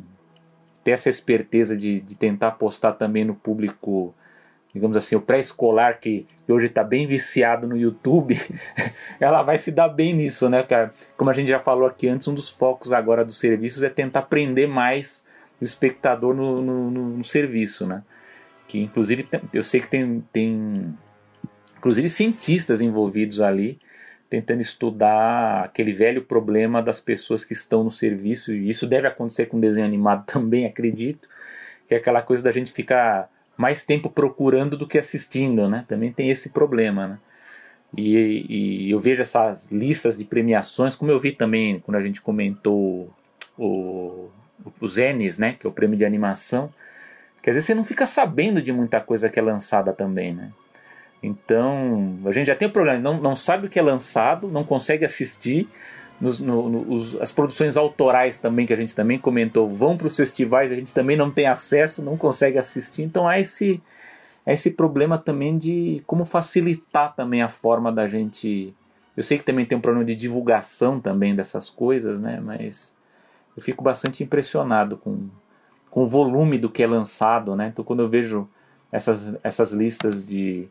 [0.84, 4.16] ter essa esperteza de, de tentar apostar também no público
[4.78, 8.40] digamos assim, o pré-escolar que hoje está bem viciado no YouTube,
[9.20, 10.66] ela vai se dar bem nisso, né?
[11.18, 14.24] Como a gente já falou aqui antes, um dos focos agora dos serviços é tentar
[14.24, 15.28] prender mais
[15.60, 18.04] o espectador no, no, no, no serviço, né?
[18.68, 20.96] Que inclusive eu sei que tem, tem
[21.78, 23.80] inclusive cientistas envolvidos ali
[24.30, 29.46] tentando estudar aquele velho problema das pessoas que estão no serviço e isso deve acontecer
[29.46, 31.30] com desenho animado também acredito
[31.88, 35.84] que é aquela coisa da gente ficar mais tempo procurando do que assistindo, né?
[35.88, 37.20] Também tem esse problema, né?
[37.96, 38.46] E,
[38.88, 43.10] e, eu vejo essas listas de premiações, como eu vi também quando a gente comentou
[43.58, 44.30] o,
[44.80, 45.56] os Emmys, né?
[45.60, 46.72] Que é o prêmio de animação,
[47.42, 50.52] que às vezes você não fica sabendo de muita coisa que é lançada também, né?
[51.24, 54.64] Então, a gente já tem o problema, não, não sabe o que é lançado, não
[54.64, 55.68] consegue assistir,
[56.20, 60.08] nos, no, no, os, as produções autorais também, que a gente também comentou, vão para
[60.08, 63.04] os festivais, a gente também não tem acesso, não consegue assistir.
[63.04, 63.82] Então há esse,
[64.46, 68.74] há esse problema também de como facilitar também a forma da gente.
[69.16, 72.40] Eu sei que também tem um problema de divulgação também dessas coisas, né?
[72.44, 72.96] Mas
[73.56, 75.28] eu fico bastante impressionado com,
[75.90, 77.68] com o volume do que é lançado, né?
[77.68, 78.48] Então quando eu vejo
[78.92, 80.68] essas, essas listas de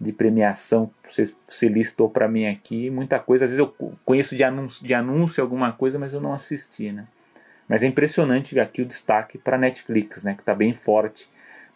[0.00, 3.44] de premiação você, listou para mim aqui, muita coisa.
[3.44, 7.06] Às vezes eu conheço de anúncio, de anúncio alguma coisa, mas eu não assisti, né?
[7.68, 10.34] Mas é impressionante aqui o destaque para Netflix, né?
[10.34, 11.28] Que está bem forte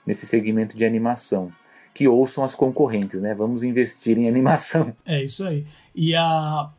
[0.06, 1.52] nesse segmento de animação.
[1.94, 3.34] Que ouçam as concorrentes, né?
[3.34, 4.94] Vamos investir em animação.
[5.06, 5.66] É isso aí.
[5.94, 6.70] E a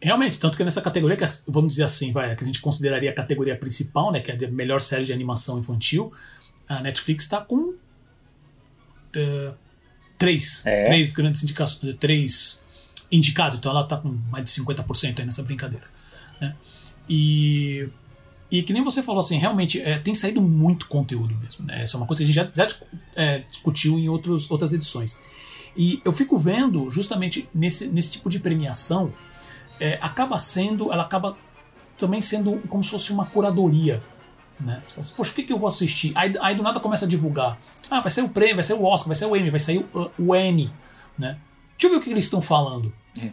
[0.00, 3.10] Realmente, tanto que nessa categoria, que é, vamos dizer assim, vai, que a gente consideraria
[3.10, 6.12] a categoria principal, né, que é a melhor série de animação infantil,
[6.68, 9.54] a Netflix está com uh,
[10.18, 10.84] três, é.
[10.84, 12.64] três grandes indicações, três
[13.10, 15.84] indicados, então ela está com mais de 50% aí nessa brincadeira.
[16.40, 16.54] Né?
[17.08, 17.88] E,
[18.50, 21.64] e que nem você falou assim, realmente é, tem saído muito conteúdo mesmo.
[21.64, 21.82] Né?
[21.82, 22.76] Essa é uma coisa que a gente já, já
[23.14, 25.20] é, discutiu em outros, outras edições.
[25.76, 29.12] E eu fico vendo justamente nesse, nesse tipo de premiação,
[29.78, 31.36] é, acaba sendo, ela acaba
[31.98, 34.02] também sendo como se fosse uma curadoria
[34.58, 34.80] né?
[34.84, 36.12] Você fala assim, Poxa, o que, que eu vou assistir?
[36.14, 37.58] Aí, aí do nada começa a divulgar.
[37.90, 39.86] Ah, vai sair o prêmio, vai sair o Oscar, vai sair o Emmy, vai sair
[39.92, 40.72] o, o N.
[41.18, 41.38] Né?
[41.78, 42.92] Deixa eu ver o que eles estão falando.
[43.20, 43.30] É.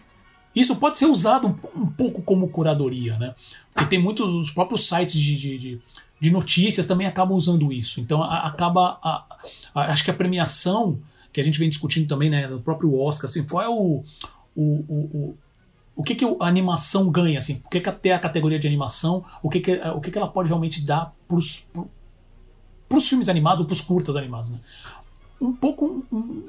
[0.55, 3.33] Isso pode ser usado um, um, pouco como curadoria, né?
[3.73, 5.81] Porque tem muitos os próprios sites de, de, de,
[6.19, 7.99] de notícias também acabam usando isso.
[7.99, 8.99] Então a, acaba.
[9.01, 9.25] A,
[9.73, 10.99] a, acho que a premiação
[11.31, 14.03] que a gente vem discutindo também, né, no próprio Oscar, assim, qual é o,
[14.55, 15.37] o, o,
[15.95, 17.55] o que, que a animação ganha, assim?
[17.55, 19.23] Por que, que tem a categoria de animação?
[19.41, 23.65] O que, que, o que, que ela pode realmente dar para os filmes animados ou
[23.65, 24.49] para os curtas animados?
[24.49, 24.59] Né?
[25.39, 26.03] Um pouco.
[26.11, 26.43] Um,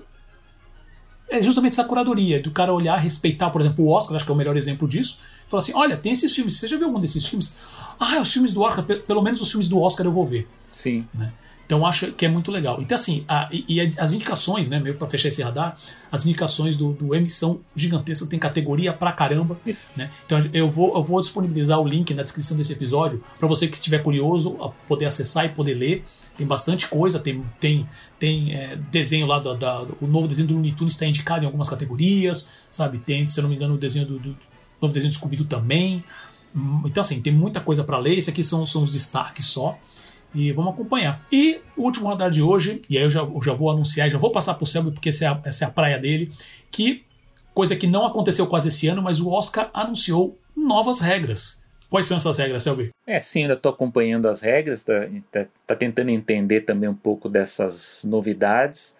[1.28, 4.34] é justamente essa curadoria, do cara olhar, respeitar, por exemplo, o Oscar, acho que é
[4.34, 5.18] o melhor exemplo disso.
[5.48, 7.56] Falar assim: olha, tem esses filmes, você já viu algum desses filmes?
[7.98, 10.48] Ah, os filmes do Oscar, pelo menos os filmes do Oscar eu vou ver.
[10.72, 11.06] Sim.
[11.12, 11.32] Né?
[11.74, 12.80] Então acho que é muito legal.
[12.80, 15.76] Então, assim, a, e, e, as indicações, né, meio para fechar esse radar,
[16.10, 19.58] as indicações do, do M são gigantescas, tem categoria pra caramba.
[19.96, 20.08] Né?
[20.24, 23.74] Então eu vou, eu vou disponibilizar o link na descrição desse episódio para você que
[23.74, 24.56] estiver curioso
[24.86, 26.04] poder acessar e poder ler.
[26.36, 27.88] Tem bastante coisa, tem, tem,
[28.20, 31.46] tem é, desenho lá, da, da, o novo desenho do Looney Tunes está indicado em
[31.46, 32.98] algumas categorias, sabe?
[32.98, 34.36] Tem, se eu não me engano, o desenho do, do
[34.80, 36.04] novo desenho do Scooby-Doo também.
[36.84, 38.16] Então, assim, tem muita coisa para ler.
[38.16, 39.76] Esse aqui são, são os destaques só.
[40.34, 41.24] E vamos acompanhar.
[41.30, 44.18] E o último radar de hoje, e aí eu já, eu já vou anunciar, já
[44.18, 46.32] vou passar pro Selby, porque essa é, a, essa é a praia dele,
[46.70, 47.04] que
[47.54, 51.62] coisa que não aconteceu quase esse ano, mas o Oscar anunciou novas regras.
[51.88, 52.90] Quais são essas regras, Selby?
[53.06, 57.28] É, sim, ainda estou acompanhando as regras, tá, tá, tá, tentando entender também um pouco
[57.28, 58.96] dessas novidades,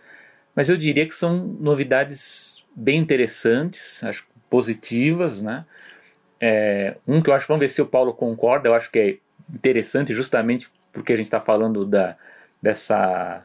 [0.54, 5.64] mas eu diria que são novidades bem interessantes, acho positivas, né?
[6.40, 9.16] É, um que eu acho, vamos ver se o Paulo concorda, eu acho que é
[9.52, 12.16] interessante justamente porque a gente está falando da,
[12.62, 13.44] dessa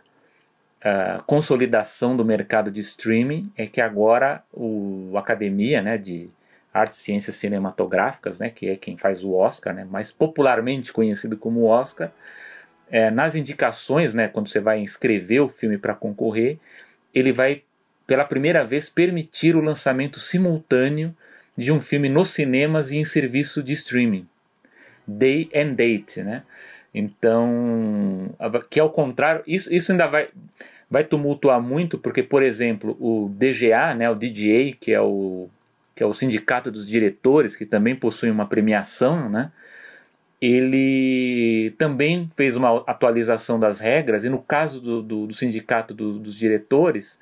[0.79, 6.29] uh, consolidação do mercado de streaming, é que agora o Academia né, de
[6.73, 11.35] Artes e Ciências Cinematográficas, né, que é quem faz o Oscar, né, mais popularmente conhecido
[11.35, 12.11] como Oscar,
[12.89, 16.57] é, nas indicações, né, quando você vai inscrever o filme para concorrer,
[17.13, 17.63] ele vai
[18.07, 21.15] pela primeira vez permitir o lançamento simultâneo
[21.57, 24.27] de um filme nos cinemas e em serviço de streaming.
[25.05, 26.43] Day and date, né?
[26.93, 28.29] Então,
[28.69, 30.29] que ao contrário, isso, isso ainda vai,
[30.89, 35.47] vai tumultuar muito, porque, por exemplo, o DGA, né, o DGA, que é o,
[35.95, 39.51] que é o Sindicato dos Diretores, que também possui uma premiação, né,
[40.41, 46.17] ele também fez uma atualização das regras, e no caso do, do, do Sindicato do,
[46.17, 47.19] dos Diretores,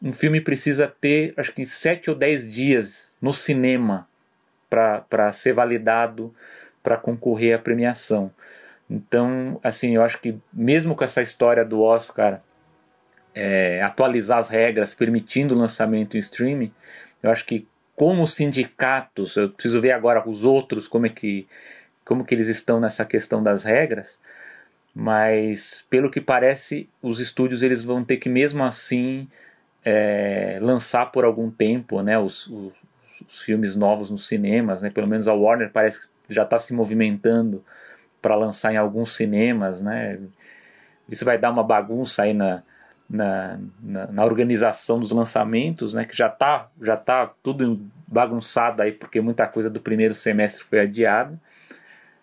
[0.00, 4.08] um filme precisa ter, acho que, sete ou dez dias no cinema
[4.68, 6.34] para ser validado
[6.82, 8.32] para concorrer à premiação.
[8.92, 12.42] Então, assim, eu acho que mesmo com essa história do Oscar
[13.34, 16.70] é, atualizar as regras, permitindo o lançamento em streaming,
[17.22, 21.46] eu acho que como os sindicatos, eu preciso ver agora os outros como é que
[22.04, 24.20] como que eles estão nessa questão das regras,
[24.94, 29.26] mas pelo que parece, os estúdios eles vão ter que mesmo assim
[29.84, 32.72] é, lançar por algum tempo, né, os, os,
[33.26, 36.74] os, filmes novos nos cinemas, né, pelo menos a Warner parece que já está se
[36.74, 37.64] movimentando
[38.22, 40.18] para lançar em alguns cinemas, né?
[41.10, 42.62] Isso vai dar uma bagunça aí na,
[43.10, 46.04] na, na, na organização dos lançamentos, né?
[46.04, 50.80] Que já tá, já tá tudo bagunçado aí, porque muita coisa do primeiro semestre foi
[50.80, 51.38] adiada.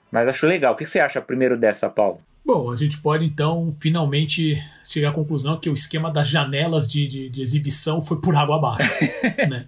[0.09, 0.73] Mas acho legal.
[0.73, 2.17] O que você acha primeiro dessa, Paulo?
[2.43, 7.07] Bom, a gente pode então finalmente chegar à conclusão que o esquema das janelas de,
[7.07, 8.89] de, de exibição foi por água abaixo.
[9.47, 9.67] né?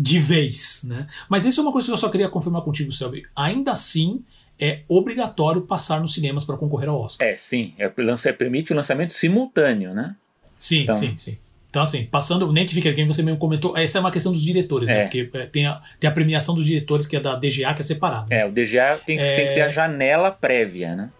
[0.00, 1.06] de vez, né?
[1.28, 3.26] Mas isso é uma coisa que eu só queria confirmar contigo, Selby.
[3.36, 4.24] Ainda assim,
[4.60, 7.26] é obrigatório passar nos cinemas para concorrer ao Oscar.
[7.26, 7.72] É, sim.
[7.78, 10.14] É, lança, permite o lançamento simultâneo, né?
[10.58, 11.38] Sim, então, sim, sim.
[11.70, 14.42] Então, assim, passando, nem que fique, quem você mesmo comentou, essa é uma questão dos
[14.42, 14.94] diretores, né?
[14.94, 14.98] é.
[14.98, 15.04] né?
[15.04, 17.84] Porque é, tem a, tem a premiação dos diretores, que é da DGA, que é
[17.84, 18.28] separado.
[18.28, 18.40] Né?
[18.40, 19.36] É, o DGA tem, é...
[19.36, 21.10] tem que ter a janela prévia, né?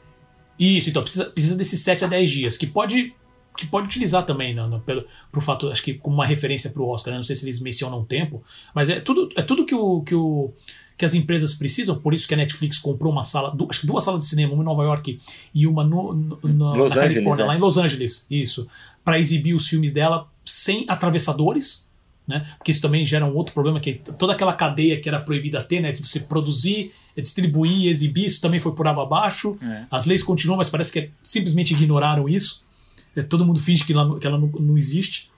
[0.58, 3.14] Isso, então precisa, precisa desses 7 a 10 dias, que pode
[3.60, 6.82] que pode utilizar também no, no, pelo pro fato, acho que como uma referência para
[6.82, 7.18] o Oscar, né?
[7.18, 8.42] não sei se eles mencionam o tempo,
[8.74, 10.50] mas é tudo é tudo que o, que o
[10.96, 14.04] que as empresas precisam, por isso que a Netflix comprou uma sala, acho que duas
[14.04, 15.18] salas de cinema, uma em Nova York
[15.54, 17.46] e uma no, no, no na Angeles, Califórnia, é.
[17.46, 18.68] lá em Los Angeles, isso,
[19.04, 21.88] para exibir os filmes dela sem atravessadores,
[22.28, 22.46] né?
[22.58, 25.80] Porque isso também gera um outro problema que toda aquela cadeia que era proibida ter,
[25.80, 25.90] né?
[25.90, 29.56] De você produzir, distribuir, exibir, isso também foi por água abaixo.
[29.62, 29.84] É.
[29.90, 32.68] As leis continuam, mas parece que simplesmente ignoraram isso.
[33.16, 35.30] É, todo mundo finge que ela, que ela não, não existe.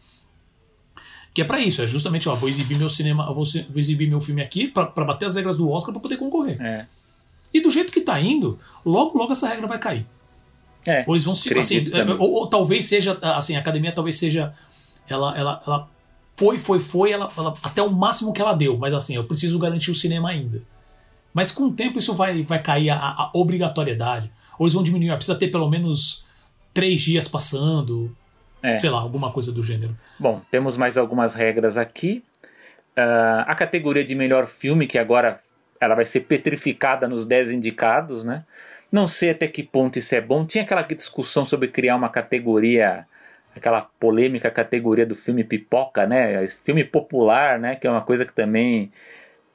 [1.35, 4.21] Que é para isso, é justamente, ó, vou exibir meu cinema, vou, vou exibir meu
[4.21, 6.61] filme aqui para bater as regras do Oscar para poder concorrer.
[6.61, 6.87] É.
[7.55, 10.07] E do jeito que tá indo, logo, logo essa regra vai cair.
[10.87, 11.57] É, ou eles vão se.
[11.57, 11.87] Assim,
[12.19, 13.19] ou, ou, talvez seja.
[13.23, 14.53] Assim, a academia talvez seja.
[15.09, 15.89] Ela, ela, ela
[16.35, 18.77] foi, foi, foi, ela, ela, até o máximo que ela deu.
[18.77, 20.63] Mas assim, eu preciso garantir o cinema ainda.
[21.33, 24.31] Mas com o tempo isso vai, vai cair a, a obrigatoriedade.
[24.59, 26.25] Ou eles vão diminuir, precisa ter pelo menos
[26.73, 28.15] três dias passando.
[28.63, 28.79] É.
[28.79, 29.97] Sei lá, alguma coisa do gênero.
[30.19, 32.23] Bom, temos mais algumas regras aqui.
[32.97, 35.41] Uh, a categoria de melhor filme, que agora
[35.81, 38.45] ela vai ser petrificada nos 10 indicados, né?
[38.91, 40.45] Não sei até que ponto isso é bom.
[40.45, 43.07] Tinha aquela discussão sobre criar uma categoria,
[43.57, 46.47] aquela polêmica categoria do filme pipoca, né?
[46.47, 47.75] Filme popular, né?
[47.75, 48.93] Que é uma coisa que também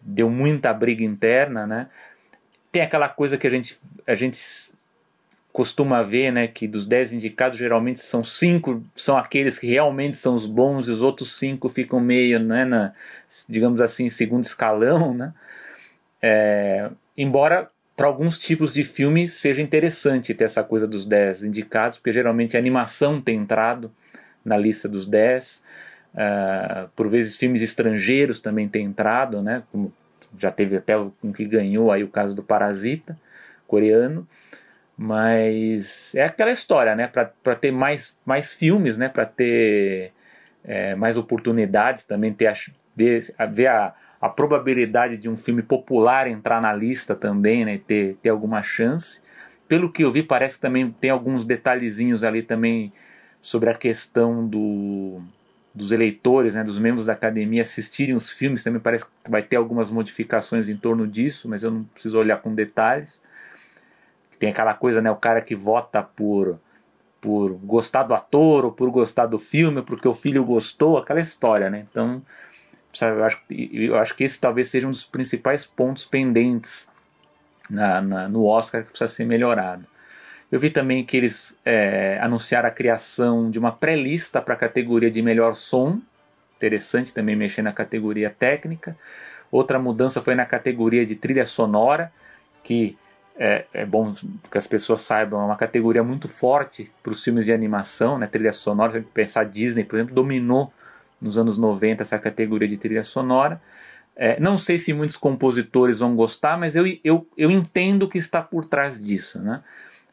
[0.02, 1.88] deu muita briga interna, né?
[2.72, 4.38] Tem aquela coisa que a gente, a gente
[5.58, 10.36] costuma ver, né, que dos 10 indicados, geralmente são cinco são aqueles que realmente são
[10.36, 12.94] os bons e os outros cinco ficam meio, né, na,
[13.50, 15.34] digamos assim, segundo escalão, né?
[16.22, 21.98] É, embora para alguns tipos de filme seja interessante ter essa coisa dos 10 indicados,
[21.98, 23.92] porque geralmente a animação tem entrado
[24.46, 25.64] na lista dos 10,
[26.14, 29.92] uh, é, por vezes filmes estrangeiros também tem entrado, né, como
[30.38, 33.18] já teve até um que ganhou aí o caso do Parasita,
[33.68, 34.28] coreano,
[34.98, 37.08] mas é aquela história, né?
[37.08, 39.08] Para ter mais, mais filmes, né?
[39.08, 40.12] Para ter
[40.64, 42.54] é, mais oportunidades, também ter a,
[42.96, 47.80] ver, a, ver a, a probabilidade de um filme popular entrar na lista também, né?
[47.86, 49.22] Ter, ter alguma chance.
[49.68, 52.92] Pelo que eu vi, parece que também tem alguns detalhezinhos ali também
[53.40, 55.22] sobre a questão do,
[55.76, 58.64] dos eleitores, né, dos membros da academia assistirem os filmes.
[58.64, 62.38] Também parece que vai ter algumas modificações em torno disso, mas eu não preciso olhar
[62.42, 63.22] com detalhes.
[64.40, 65.10] Tem aquela coisa, né?
[65.12, 66.60] O cara que vota por
[67.20, 71.70] por gostar do ator ou por gostar do filme, porque o filho gostou, aquela história,
[71.70, 71.86] né?
[71.90, 72.22] Então,
[73.02, 76.88] eu, acho, eu acho que esse talvez seja um dos principais pontos pendentes
[77.70, 79.86] na, na no Oscar que precisa ser melhorado.
[80.52, 85.12] Eu vi também que eles é, anunciaram a criação de uma pré-lista para a categoria
[85.12, 86.00] de melhor som.
[86.56, 88.98] Interessante também mexer na categoria técnica.
[89.52, 92.12] Outra mudança foi na categoria de trilha sonora,
[92.64, 92.98] que
[93.38, 94.14] é, é, bom
[94.50, 98.28] que as pessoas saibam, é uma categoria muito forte para os filmes de animação, né?
[98.28, 98.94] trilha sonora.
[98.94, 100.74] Se pensar Disney, por exemplo, dominou
[101.22, 103.62] nos anos 90 essa categoria de trilha sonora.
[104.16, 108.18] É, não sei se muitos compositores vão gostar, mas eu, eu, eu entendo o que
[108.18, 109.40] está por trás disso.
[109.40, 109.62] Né?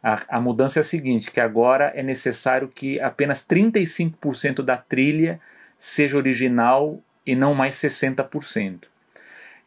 [0.02, 5.40] A, a mudança é a seguinte, que agora é necessário que apenas 35% da trilha
[5.78, 8.93] seja original e não mais 60%.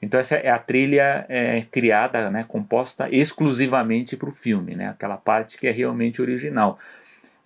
[0.01, 5.17] Então essa é a trilha é, criada, né, composta exclusivamente para o filme, né, aquela
[5.17, 6.77] parte que é realmente original.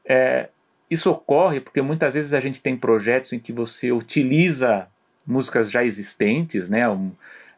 [0.05, 0.49] É,
[0.89, 4.87] isso ocorre porque muitas vezes a gente tem projetos em que você utiliza
[5.25, 7.11] músicas já existentes, né, um,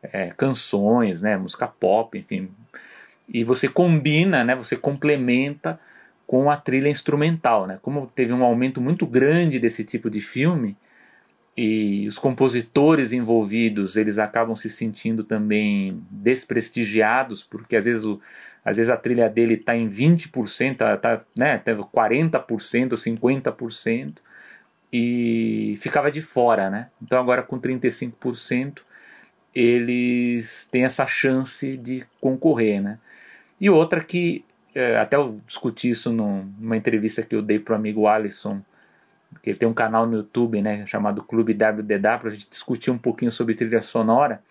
[0.04, 2.50] é, canções, né, música pop, enfim,
[3.28, 5.80] e você combina, né, você complementa
[6.26, 7.80] com a trilha instrumental, né?
[7.82, 10.76] Como teve um aumento muito grande desse tipo de filme,
[11.56, 18.20] e os compositores envolvidos eles acabam se sentindo também desprestigiados porque às vezes, o,
[18.66, 24.14] às vezes a trilha dele está em 20%, está tá, né, 40%, 50%
[24.92, 26.90] e ficava de fora, né?
[27.02, 28.82] Então agora com 35%
[29.54, 33.00] eles têm essa chance de concorrer, né?
[33.62, 37.76] E outra que é, até eu discuti isso numa entrevista que eu dei para o
[37.76, 38.62] amigo Alisson
[39.42, 42.98] que ele tem um canal no YouTube, né, chamado Clube WDW, a gente discutir um
[42.98, 44.42] pouquinho sobre trilha sonora,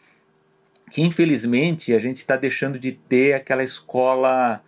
[0.91, 4.63] que infelizmente a gente está deixando de ter aquela escola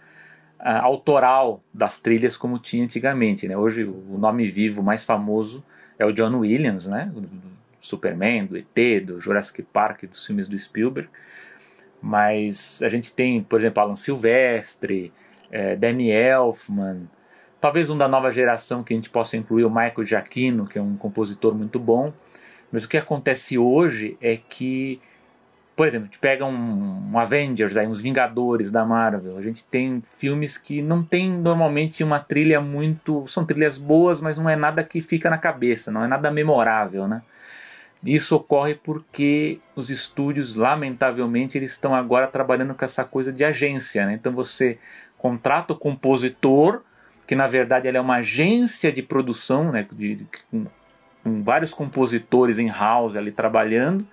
[0.59, 3.57] uh, autoral das trilhas como tinha antigamente, né?
[3.57, 5.65] Hoje o nome vivo mais famoso
[5.99, 7.13] é o John Williams, né,
[7.81, 11.09] Superman, do ET, do Jurassic Park, dos filmes do Spielberg.
[12.01, 15.13] Mas a gente tem, por exemplo, Alan Silvestre,
[15.51, 17.09] é, Danny Elfman,
[17.65, 20.83] talvez um da nova geração que a gente possa incluir o Michael Giacchino, que é
[20.83, 22.13] um compositor muito bom.
[22.71, 25.01] Mas o que acontece hoje é que
[25.75, 29.39] por exemplo, a gente pega um, um, Avengers, aí, uns Vingadores da Marvel.
[29.39, 33.27] A gente tem filmes que não tem normalmente uma trilha muito.
[33.27, 37.09] São trilhas boas, mas não é nada que fica na cabeça, não é nada memorável,
[37.09, 37.23] né?
[38.05, 44.05] Isso ocorre porque os estúdios, lamentavelmente, eles estão agora trabalhando com essa coisa de agência,
[44.05, 44.13] né?
[44.13, 44.79] Então você
[45.17, 46.83] contrata o compositor,
[47.27, 49.87] que na verdade ele é uma agência de produção, né?
[49.93, 50.67] De, de com,
[51.23, 54.07] com vários compositores em house ali trabalhando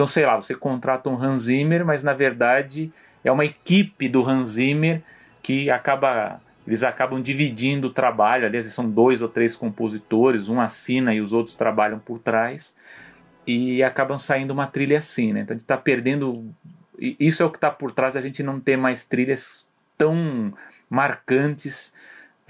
[0.00, 2.90] então, sei lá, você contrata um Hans Zimmer, mas na verdade
[3.22, 5.02] é uma equipe do Hans Zimmer
[5.42, 11.14] que acaba eles acabam dividindo o trabalho, aliás, são dois ou três compositores, um assina
[11.14, 12.74] e os outros trabalham por trás,
[13.46, 15.40] e acabam saindo uma trilha assim, né?
[15.40, 16.46] Então a gente está perdendo.
[16.98, 20.54] Isso é o que está por trás da gente não ter mais trilhas tão
[20.88, 21.92] marcantes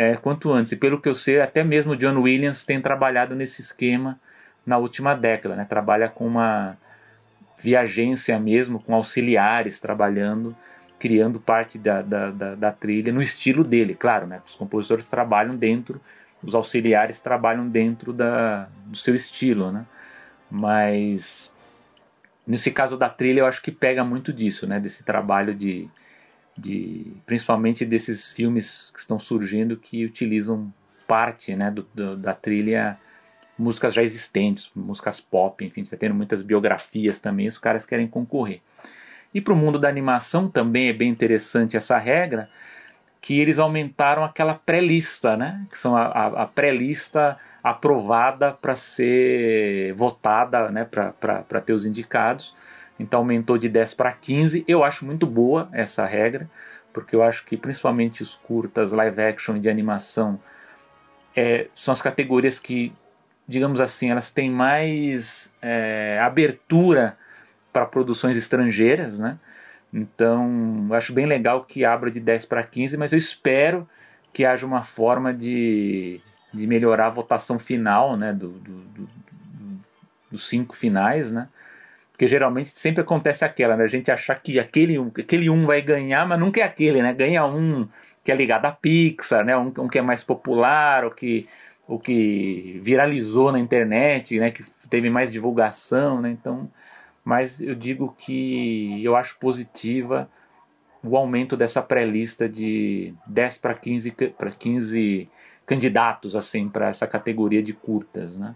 [0.01, 0.73] é, quanto antes.
[0.73, 4.19] E pelo que eu sei, até mesmo John Williams tem trabalhado nesse esquema
[4.65, 5.67] na última década, né?
[5.67, 6.79] Trabalha com uma
[7.63, 10.57] via agência mesmo, com auxiliares trabalhando,
[10.99, 14.41] criando parte da, da, da, da trilha no estilo dele, claro, né?
[14.47, 16.01] Os compositores trabalham dentro,
[16.43, 19.85] os auxiliares trabalham dentro da, do seu estilo, né?
[20.51, 21.55] Mas
[22.47, 24.81] nesse caso da trilha eu acho que pega muito disso, né?
[24.81, 25.91] Desse trabalho de,
[26.57, 30.73] de principalmente desses filmes que estão surgindo que utilizam
[31.07, 32.99] parte, né, do, do da trilha
[33.59, 38.61] músicas já existentes, músicas pop, enfim, está tendo muitas biografias também, os caras querem concorrer.
[39.35, 42.49] E para o mundo da animação também é bem interessante essa regra,
[43.21, 45.67] que eles aumentaram aquela pré-lista, né?
[45.71, 50.85] Que são a, a, a pré-lista aprovada para ser votada, né?
[50.85, 52.57] Para ter os indicados.
[53.01, 54.65] Então aumentou de 10 para 15.
[54.69, 56.49] Eu acho muito boa essa regra,
[56.93, 60.41] porque eu acho que principalmente os curtas, live action e de animação
[61.35, 62.93] é, são as categorias que
[63.51, 67.19] digamos assim, elas têm mais é, abertura
[67.73, 69.41] para produções estrangeiras, né?
[69.93, 73.89] Então, eu acho bem legal que abra de 10 para 15, mas eu espero
[74.33, 76.21] que haja uma forma de,
[76.55, 78.33] de melhorar a votação final, né?
[78.33, 79.09] Do, do, do,
[80.31, 81.49] dos cinco finais, né?
[82.21, 83.85] Porque geralmente sempre acontece aquela, né?
[83.85, 87.15] A gente achar que aquele, aquele um vai ganhar, mas nunca é aquele, né?
[87.15, 87.89] Ganha um
[88.23, 89.57] que é ligado à Pixar, né?
[89.57, 91.49] Um, um que é mais popular, ou que
[91.89, 96.71] o que viralizou na internet, né, que teve mais divulgação, né, então,
[97.25, 100.31] mas eu digo que eu acho positiva
[101.03, 105.27] o aumento dessa pré-lista de 10 para 15 para 15
[105.65, 108.55] candidatos assim para essa categoria de curtas, né?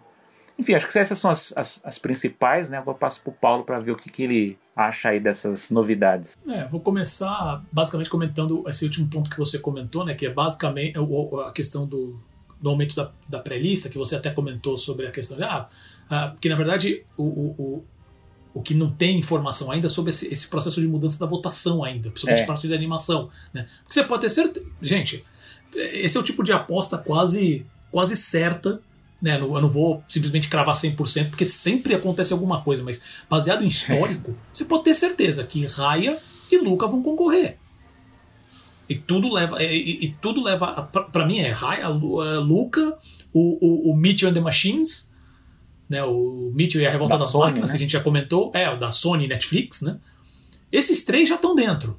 [0.58, 2.78] Enfim, acho que essas são as, as, as principais, né?
[2.78, 6.36] Agora passo para o Paulo para ver o que, que ele acha aí dessas novidades.
[6.48, 10.14] É, vou começar basicamente comentando esse último ponto que você comentou, né?
[10.14, 10.96] Que é basicamente
[11.46, 12.20] a questão do,
[12.60, 15.42] do aumento da, da pré-lista, que você até comentou sobre a questão de.
[15.42, 15.68] Ah,
[16.08, 17.84] ah que na verdade o, o, o,
[18.54, 22.10] o que não tem informação ainda sobre esse, esse processo de mudança da votação ainda,
[22.10, 22.46] principalmente é.
[22.46, 23.28] parte da animação.
[23.52, 23.66] Né?
[23.82, 24.66] Porque você pode ter certeza.
[24.80, 25.24] Gente,
[25.74, 28.80] esse é o tipo de aposta quase, quase certa.
[29.20, 29.38] Né?
[29.38, 34.36] Eu não vou simplesmente cravar 100%, porque sempre acontece alguma coisa, mas baseado em histórico,
[34.52, 36.18] você pode ter certeza que Raya
[36.50, 37.58] e Luca vão concorrer.
[38.88, 42.98] E tudo leva, e, e tudo leva para mim é Raya, Luca,
[43.32, 45.14] o, o, o Mitchell and the Machines,
[45.88, 47.72] né, o Mitchell e a Revolta da das Sony, Máquinas né?
[47.72, 49.98] que a gente já comentou, é o da Sony Netflix, né?
[50.70, 51.98] Esses três já estão dentro.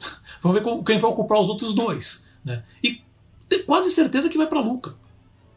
[0.42, 2.62] Vamos ver quem vai ocupar os outros dois, né?
[2.82, 3.00] E
[3.48, 4.94] tenho quase certeza que vai para Luca.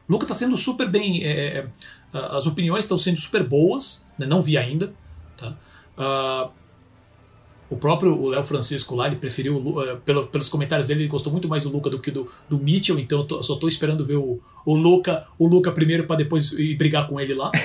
[0.08, 1.68] Luca está sendo super bem, é, é
[2.14, 4.26] as opiniões estão sendo super boas, né?
[4.26, 4.94] não vi ainda,
[5.36, 5.56] tá?
[5.98, 6.50] Uh,
[7.70, 11.50] o próprio Léo Francisco lá, ele preferiu, uh, pelo, pelos comentários dele, ele gostou muito
[11.50, 14.16] mais do Luca do que do, do Mitchell, então eu tô, só estou esperando ver
[14.16, 17.52] o, o Luca o Luca primeiro para depois ir brigar com ele lá.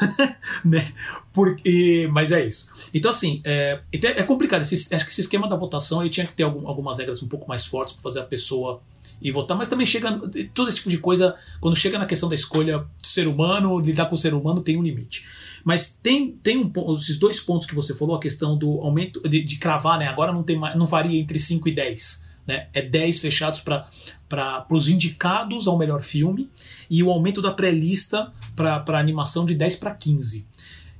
[0.64, 0.92] né?
[1.32, 2.72] Porque, mas é isso.
[2.92, 4.62] Então, assim, é, então é complicado.
[4.62, 7.28] Esse, acho que esse esquema da votação ele tinha que ter algum, algumas regras um
[7.28, 8.80] pouco mais fortes para fazer a pessoa
[9.20, 10.20] e votar, mas também chega.
[10.52, 14.14] Todo esse tipo de coisa, quando chega na questão da escolha ser humano, lidar com
[14.14, 15.24] o ser humano tem um limite.
[15.64, 19.42] Mas tem, tem um, esses dois pontos que você falou, a questão do aumento de,
[19.42, 20.06] de cravar, né?
[20.06, 22.24] Agora não, tem não varia entre 5 e 10.
[22.46, 22.68] Né?
[22.74, 26.50] É 10 fechados para os indicados ao melhor filme
[26.90, 30.46] e o aumento da pré-lista para animação de 10 para 15.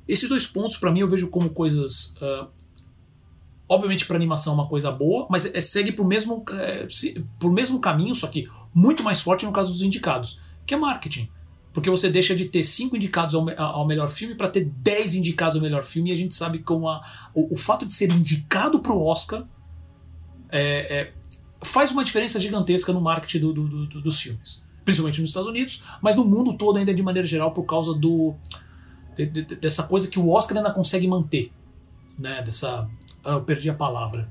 [0.08, 2.16] Esses dois pontos, para mim, eu vejo como coisas.
[2.16, 2.46] Uh,
[3.68, 6.86] obviamente, para animação é uma coisa boa, mas é, segue para o mesmo, é,
[7.44, 11.28] mesmo caminho, só que muito mais forte no caso dos indicados, que é marketing.
[11.72, 15.56] Porque você deixa de ter cinco indicados ao, ao melhor filme para ter dez indicados
[15.56, 16.84] ao melhor filme, e a gente sabe que o,
[17.34, 19.44] o fato de ser indicado para o Oscar
[20.50, 21.12] é, é,
[21.62, 24.62] faz uma diferença gigantesca no marketing do, do, do, dos filmes.
[24.84, 28.34] Principalmente nos Estados Unidos, mas no mundo todo ainda de maneira geral por causa do
[29.16, 31.50] de, de, dessa coisa que o Oscar ainda consegue manter.
[32.18, 32.42] Né?
[32.42, 32.88] Dessa.
[33.24, 34.30] Ah, eu perdi a palavra.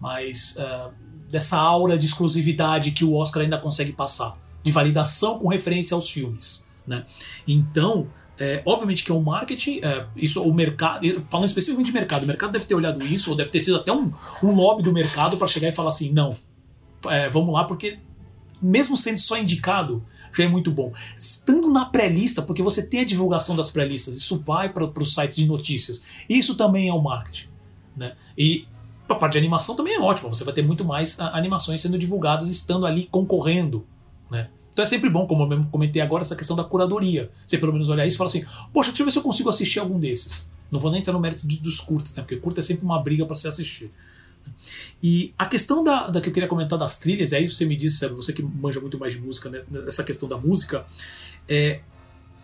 [0.00, 0.92] Mas uh,
[1.28, 4.32] dessa aura de exclusividade que o Oscar ainda consegue passar.
[4.62, 6.68] De validação com referência aos filmes.
[6.86, 7.04] Né?
[7.46, 8.08] Então,
[8.40, 12.52] é, obviamente que é marketing, é, isso o mercado, falando especificamente de mercado, o mercado
[12.52, 14.10] deve ter olhado isso, ou deve ter sido até um,
[14.42, 16.34] um lobby do mercado para chegar e falar assim, não,
[17.06, 17.98] é, vamos lá, porque
[18.60, 20.90] mesmo sendo só indicado, já é muito bom.
[21.16, 25.36] Estando na pré-lista, porque você tem a divulgação das pré-listas, isso vai para os sites
[25.36, 26.02] de notícias.
[26.28, 27.49] Isso também é o marketing.
[27.96, 28.14] Né?
[28.36, 28.66] E
[29.08, 32.48] a parte de animação também é ótima, você vai ter muito mais animações sendo divulgadas
[32.48, 33.86] estando ali concorrendo.
[34.30, 34.48] Né?
[34.72, 37.30] Então é sempre bom, como eu mesmo comentei agora, essa questão da curadoria.
[37.46, 39.50] Você pelo menos olhar isso e falar assim: poxa, deixa eu ver se eu consigo
[39.50, 40.48] assistir algum desses.
[40.70, 42.22] Não vou nem entrar no mérito dos curtas, né?
[42.22, 43.90] porque curta é sempre uma briga para se assistir.
[45.02, 47.98] E a questão da, da, que eu queria comentar das trilhas, aí você me disse,
[47.98, 50.84] sabe, você que manja muito mais de música, né, essa questão da música,
[51.48, 51.80] é,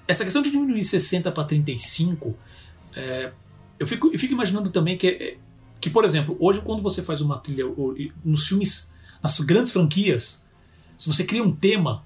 [0.09, 2.34] essa questão de diminuir 60 para 35,
[2.94, 3.32] é,
[3.79, 5.37] eu, fico, eu fico imaginando também que, é,
[5.81, 7.64] que, por exemplo, hoje quando você faz uma trilha
[8.24, 10.47] nos filmes, nas grandes franquias,
[10.99, 12.05] se você cria um tema,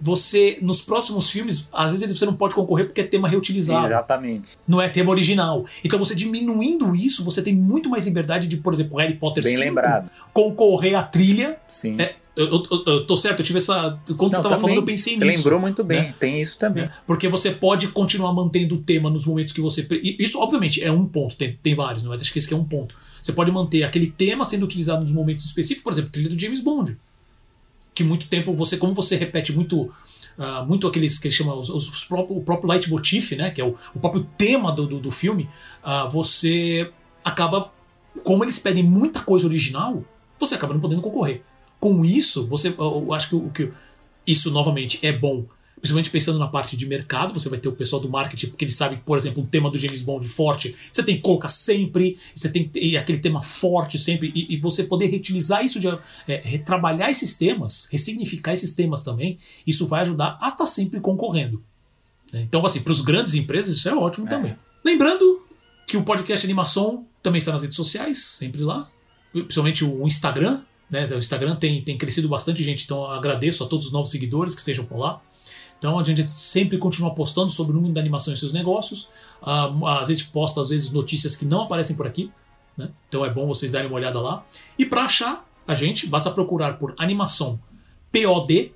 [0.00, 3.86] você, nos próximos filmes, às vezes você não pode concorrer porque é tema reutilizado.
[3.86, 4.58] Exatamente.
[4.66, 5.64] Não é tema original.
[5.84, 9.54] Então você diminuindo isso, você tem muito mais liberdade de, por exemplo, Harry Potter Bem
[9.56, 10.10] 5 lembrado.
[10.32, 11.58] concorrer à trilha.
[11.68, 12.00] Sim.
[12.00, 13.98] É, eu, eu, eu, tô certo, eu tive essa.
[14.06, 15.38] Quando não, você estava falando, eu pensei você nisso.
[15.38, 16.14] Você lembrou muito bem, né?
[16.20, 16.84] tem isso também.
[16.84, 19.86] É, porque você pode continuar mantendo o tema nos momentos que você.
[20.18, 22.16] Isso, obviamente, é um ponto, tem, tem vários, não é?
[22.16, 22.94] Acho que esse é um ponto.
[23.22, 26.60] Você pode manter aquele tema sendo utilizado nos momentos específicos, por exemplo, trilha do James
[26.60, 26.96] Bond.
[27.94, 29.90] Que muito tempo você, como você repete muito
[30.38, 33.74] uh, muito aqueles que chama os, os próprio, o próprio leitmotiv, né, que é o,
[33.94, 35.48] o próprio tema do, do, do filme,
[35.82, 36.90] uh, você
[37.24, 37.72] acaba,
[38.22, 40.04] como eles pedem muita coisa original,
[40.38, 41.42] você acaba não podendo concorrer.
[41.86, 43.72] Com isso, você, eu acho que, que
[44.26, 45.46] isso novamente é bom
[45.78, 48.74] principalmente pensando na parte de mercado, você vai ter o pessoal do marketing, porque eles
[48.74, 52.18] sabem que, por exemplo, um tema do James Bond forte, você tem que colocar sempre,
[52.34, 55.86] você tem que aquele tema forte sempre, e, e você poder reutilizar isso, de
[56.26, 61.62] é, retrabalhar esses temas, ressignificar esses temas também, isso vai ajudar a estar sempre concorrendo.
[62.32, 64.30] Então, assim, para os grandes empresas, isso é ótimo é.
[64.30, 64.56] também.
[64.84, 65.46] Lembrando
[65.86, 68.88] que o podcast Animação também está nas redes sociais, sempre lá,
[69.32, 70.62] principalmente o Instagram.
[70.90, 71.06] Né?
[71.06, 74.60] O Instagram tem, tem crescido bastante, gente, então agradeço a todos os novos seguidores que
[74.60, 75.20] estejam por lá.
[75.78, 79.08] Então a gente sempre continua postando sobre o mundo da animação e seus negócios.
[79.42, 82.30] Uh, a gente posta às vezes notícias que não aparecem por aqui.
[82.76, 82.88] Né?
[83.08, 84.44] Então é bom vocês darem uma olhada lá.
[84.78, 87.60] E para achar a gente, basta procurar por animação
[88.12, 88.72] POD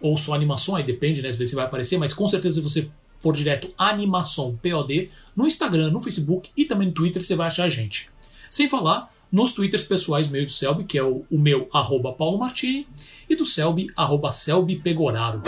[0.00, 1.30] ou só animação, aí depende, né?
[1.30, 6.00] Vezes vai aparecer, mas com certeza se você for direto animação POD no Instagram, no
[6.00, 8.10] Facebook e também no Twitter, você vai achar a gente.
[8.48, 12.38] Sem falar nos twitters pessoais meio do Selby, que é o, o meu, arroba Paulo
[12.38, 12.86] Martini,
[13.28, 15.42] e do Selby, arroba Selby Pegoraro.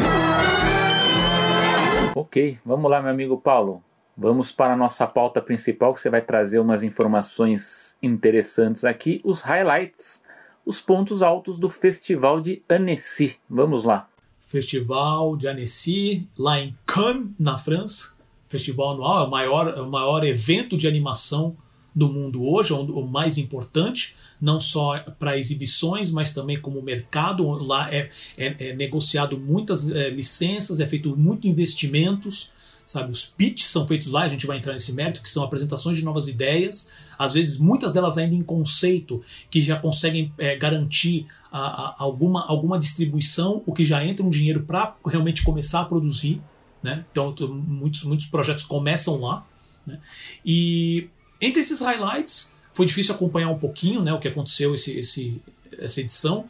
[2.14, 3.83] Ok, vamos lá, meu amigo Paulo.
[4.16, 9.41] Vamos para a nossa pauta principal, que você vai trazer umas informações interessantes aqui, os
[9.41, 10.22] highlights,
[10.64, 13.37] os pontos altos do Festival de Annecy.
[13.49, 14.09] Vamos lá.
[14.41, 18.14] Festival de Annecy, lá em Cannes, na França.
[18.49, 21.57] Festival anual, é o maior, é o maior evento de animação
[21.95, 27.49] do mundo hoje, o mais importante, não só para exibições, mas também como mercado.
[27.49, 32.51] Lá é, é, é negociado muitas é, licenças, é feito muito investimentos,
[32.86, 33.12] sabe?
[33.12, 36.05] Os pitches são feitos lá, a gente vai entrar nesse mérito, que são apresentações de
[36.05, 41.59] novas ideias, às vezes muitas delas ainda em conceito, que já conseguem é, garantir a,
[41.59, 46.40] a, alguma, alguma distribuição, o que já entra um dinheiro para realmente começar a produzir.
[46.82, 47.05] Né?
[47.12, 49.47] Então, muitos, muitos projetos começam lá.
[49.86, 50.01] Né?
[50.45, 51.09] E
[51.43, 55.43] entre esses highlights, foi difícil acompanhar um pouquinho né, o que aconteceu esse, esse,
[55.78, 56.47] essa edição,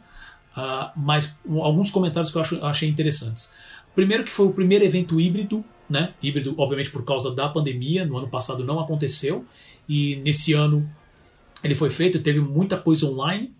[0.55, 3.53] uh, mas alguns comentários que eu, acho, achei interessantes.
[3.95, 6.13] Primeiro que foi o primeiro evento híbrido, né?
[6.21, 8.05] Híbrido, obviamente, por causa da pandemia.
[8.05, 9.45] No ano passado não aconteceu.
[9.87, 10.89] E nesse ano
[11.63, 13.53] ele foi feito, teve muita coisa online.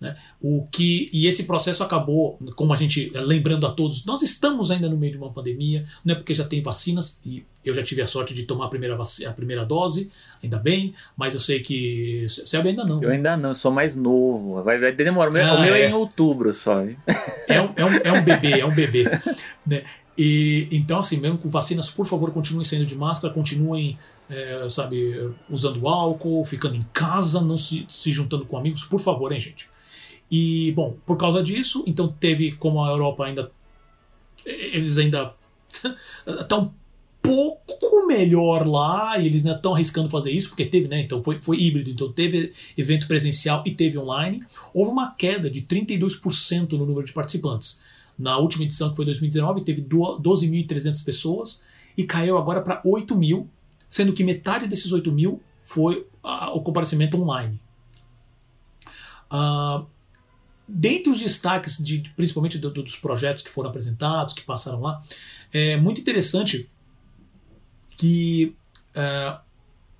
[0.00, 0.16] Né?
[0.40, 4.88] O que e esse processo acabou, como a gente lembrando a todos, nós estamos ainda
[4.88, 8.00] no meio de uma pandemia, não é porque já tem vacinas e eu já tive
[8.00, 10.10] a sorte de tomar a primeira, a primeira dose,
[10.42, 13.02] ainda bem, mas eu sei que você ainda não.
[13.02, 15.28] Eu ainda não, sou mais novo, vai, vai demorar.
[15.30, 15.82] O meu, ah, o meu é.
[15.82, 15.90] é.
[15.90, 16.80] em outubro só.
[17.46, 19.04] É um, é um, é um bebê, é um bebê.
[19.66, 19.84] né?
[20.16, 23.98] E, então, assim, mesmo com vacinas, por favor, continuem saindo de máscara, continuem
[24.30, 29.32] é, sabe, usando álcool, ficando em casa, não se, se juntando com amigos, por favor,
[29.32, 29.68] hein, gente.
[30.30, 33.50] E, bom, por causa disso, então teve, como a Europa ainda
[34.44, 35.34] eles ainda
[36.26, 36.72] estão
[37.22, 41.00] pouco melhor lá e eles não estão arriscando fazer isso porque teve, né?
[41.00, 44.42] Então foi, foi híbrido, então teve evento presencial e teve online.
[44.72, 47.80] Houve uma queda de 32% no número de participantes.
[48.18, 51.62] Na última edição, que foi 2019, teve 12.300 pessoas
[51.96, 53.48] e caiu agora para 8 mil,
[53.88, 57.60] sendo que metade desses 8 mil foi o comparecimento online.
[59.30, 59.86] Uh,
[60.72, 65.02] dentre os destaques, de, principalmente do, do, dos projetos que foram apresentados, que passaram lá,
[65.52, 66.70] é muito interessante
[67.96, 68.54] que,
[68.94, 69.38] uh,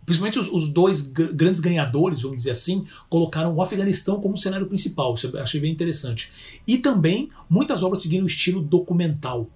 [0.06, 5.14] principalmente os, os dois grandes ganhadores, vamos dizer assim, colocaram o Afeganistão como cenário principal.
[5.14, 6.30] Isso eu achei bem interessante.
[6.66, 9.48] E também muitas obras seguindo o estilo documental.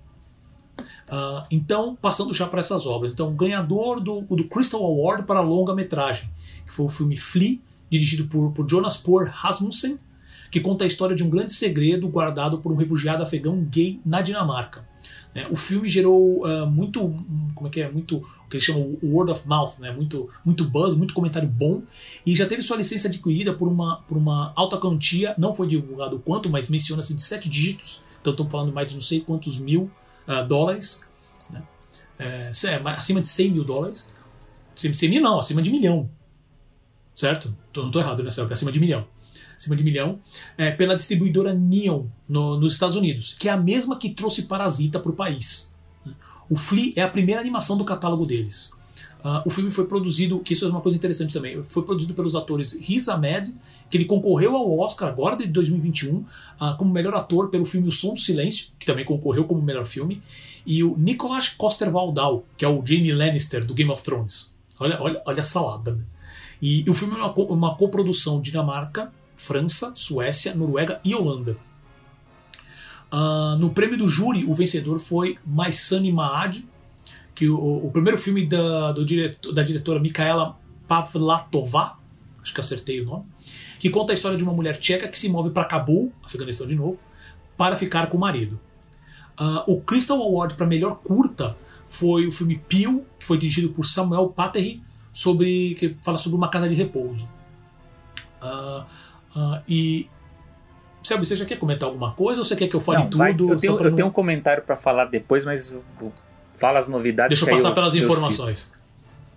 [1.08, 3.12] Uh, então, passando já para essas obras.
[3.12, 6.28] Então, ganhador do, do Crystal Award para longa-metragem,
[6.66, 7.58] que foi o filme Flea,
[7.90, 9.98] dirigido por, por Jonas Poor Rasmussen,
[10.54, 14.22] que conta a história de um grande segredo guardado por um refugiado afegão gay na
[14.22, 14.88] Dinamarca.
[15.34, 15.48] Né?
[15.50, 17.12] O filme gerou uh, muito,
[17.56, 19.90] como é que é, muito o que eles chamam word of mouth, né?
[19.90, 21.82] muito, muito buzz, muito comentário bom,
[22.24, 26.20] e já teve sua licença adquirida por uma, por uma alta quantia, não foi divulgado
[26.20, 29.90] quanto, mas menciona-se de sete dígitos, então estamos falando mais de não sei quantos mil
[30.28, 31.04] uh, dólares,
[31.50, 31.64] né?
[32.16, 32.52] é,
[32.96, 34.08] acima de 100 mil dólares,
[34.76, 36.08] 100 mil não, acima de milhão,
[37.16, 37.52] certo?
[37.74, 38.52] Não estou errado, né, Celso?
[38.52, 39.04] Acima de milhão
[39.56, 40.20] acima de milhão,
[40.56, 44.98] é, pela distribuidora Neon no, nos Estados Unidos, que é a mesma que trouxe Parasita
[44.98, 45.74] para o país.
[46.48, 48.72] O Flea é a primeira animação do catálogo deles.
[49.24, 52.36] Uh, o filme foi produzido, que isso é uma coisa interessante também, foi produzido pelos
[52.36, 53.54] atores Riz Ahmed,
[53.88, 56.26] que ele concorreu ao Oscar agora de 2021 uh,
[56.60, 59.86] ah, como melhor ator pelo filme O Som do Silêncio, que também concorreu como melhor
[59.86, 60.20] filme,
[60.66, 64.54] e o Nicolas Coster-Waldau, que é o Jamie Lannister do Game of Thrones.
[64.78, 65.92] Olha, olha, olha a salada.
[65.92, 66.04] Né?
[66.60, 71.56] E, e o filme é uma, uma coprodução Dinamarca, França, Suécia, Noruega e Holanda.
[73.12, 76.66] Uh, no prêmio do júri, o vencedor foi Maisani Maad,
[77.34, 80.58] que o, o primeiro filme da, diretor, da diretora Mikaela
[80.88, 81.98] Pavlatova,
[82.42, 83.26] acho que acertei o nome,
[83.78, 86.74] que conta a história de uma mulher tcheca que se move para Cabul, Afeganistão de
[86.74, 86.98] novo,
[87.56, 88.58] para ficar com o marido.
[89.38, 91.56] Uh, o Crystal Award para melhor curta
[91.88, 94.82] foi o filme Pio, que foi dirigido por Samuel Paterri,
[95.12, 97.28] sobre que fala sobre uma casa de repouso.
[98.42, 98.84] Uh,
[99.34, 100.08] Uh, e.
[101.02, 103.18] Selby, você já quer comentar alguma coisa ou você quer que eu fale não, tudo?
[103.18, 103.94] Vai, eu, tenho, eu não...
[103.94, 105.78] tenho, um comentário para falar depois, mas
[106.54, 107.38] fala as novidades.
[107.38, 108.72] Deixa eu passar eu, pelas informações.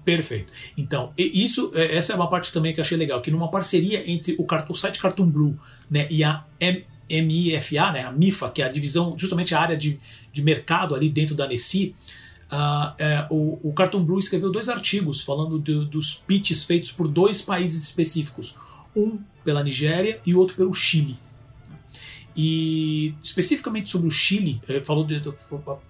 [0.05, 0.53] Perfeito.
[0.77, 4.09] Então, isso, é, essa é uma parte também que eu achei legal, que numa parceria
[4.09, 5.59] entre o, o site Cartoon Blue
[5.91, 6.45] né, e a
[7.09, 9.99] MIFA, né, a MIFA, que é a divisão, justamente a área de,
[10.31, 11.93] de mercado ali dentro da NECI,
[12.49, 17.09] uh, é, o, o Cartoon Blue escreveu dois artigos falando de, dos pitches feitos por
[17.09, 18.55] dois países específicos
[18.95, 21.17] um pela Nigéria e outro pelo Chile.
[22.35, 25.21] E especificamente sobre o Chile, eh, falou, de,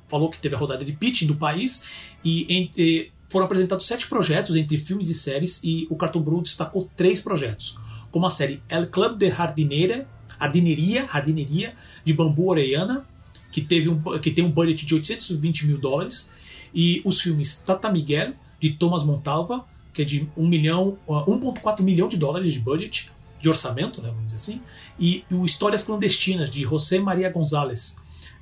[0.08, 1.84] falou que teve a rodada de pitching do país
[2.24, 6.88] e entre, foram apresentados sete projetos entre filmes e séries e o Cartoon Blue destacou
[6.96, 7.76] três projetos,
[8.12, 10.08] como a série El Club de Jardineira,
[10.40, 11.74] Jardineria, Jardineria
[12.06, 13.08] de Bambu Orellana,
[13.52, 16.30] que, teve um, que tem um budget de 820 mil dólares,
[16.76, 22.08] e os filmes Tata Miguel, de Thomas Montalva, que é de 1 milhão, 1,4 milhão
[22.08, 23.10] de dólares de budget,
[23.48, 24.62] de orçamento, né, vamos dizer assim,
[25.00, 27.98] e o Histórias Clandestinas, de José Maria Gonzalez,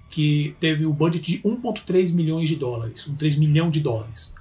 [0.10, 4.34] que teve o budget de 1,3 milhões de dólares, 1,3 milhão de dólares.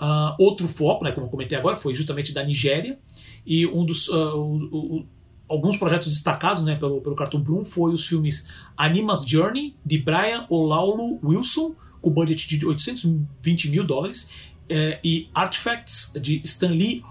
[0.00, 2.98] Uh, outro foco, né, como eu comentei agora, foi justamente da Nigéria,
[3.44, 5.06] e um dos uh, o, o,
[5.48, 10.46] alguns projetos destacados né, pelo, pelo Cartoon Bloom foi os filmes Anima's Journey, de Brian
[10.48, 14.28] Olaulo Wilson, com budget de 820 mil dólares,
[14.68, 17.02] é, e Artifacts de Stanley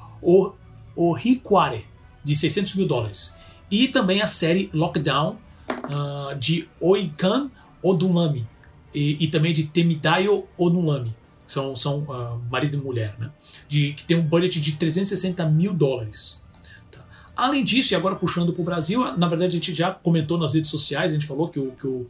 [0.96, 1.86] Ohikware,
[2.24, 3.34] de 600 mil dólares.
[3.70, 5.38] E também a série Lockdown
[5.70, 7.50] uh, de Oikan
[7.82, 8.48] Odunlami
[8.94, 11.16] e, e, também de Temidayo Odunlami.
[11.46, 13.32] São, são uh, marido e mulher, né?
[13.68, 16.44] De, que tem um budget de 360 mil dólares.
[16.92, 17.04] Tá.
[17.36, 20.54] Além disso, e agora puxando para o Brasil, na verdade a gente já comentou nas
[20.54, 22.08] redes sociais, a gente falou que o, que o,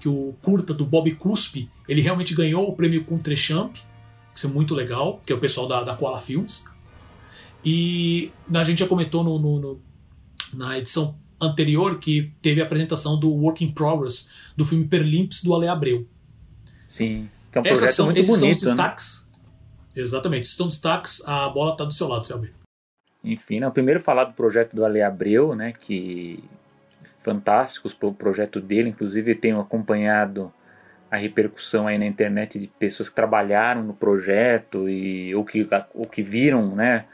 [0.00, 3.76] que o curta do Bob Cuspe, ele realmente ganhou o prêmio Contrechamp,
[4.34, 6.64] isso é muito legal, que é o pessoal da, da Koala Films.
[7.64, 9.82] E a gente já comentou no, no, no,
[10.52, 15.54] na edição anterior que teve a apresentação do Work in Progress do filme Perlimps do
[15.54, 16.06] Ale Abreu.
[16.88, 18.60] Sim, que é um projeto são, muito esses bonito.
[18.60, 18.82] São os né?
[18.82, 19.30] destaques.
[19.94, 20.02] Né?
[20.02, 22.52] Exatamente, estão destaques, a bola está do seu lado, Selby.
[23.22, 26.44] Enfim, não, primeiro falar do projeto do Ale Abreu, né, que
[27.20, 30.52] fantásticos o projeto dele, inclusive tenho acompanhado
[31.10, 36.04] a repercussão aí na internet de pessoas que trabalharam no projeto e ou que, ou
[36.04, 37.06] que viram né,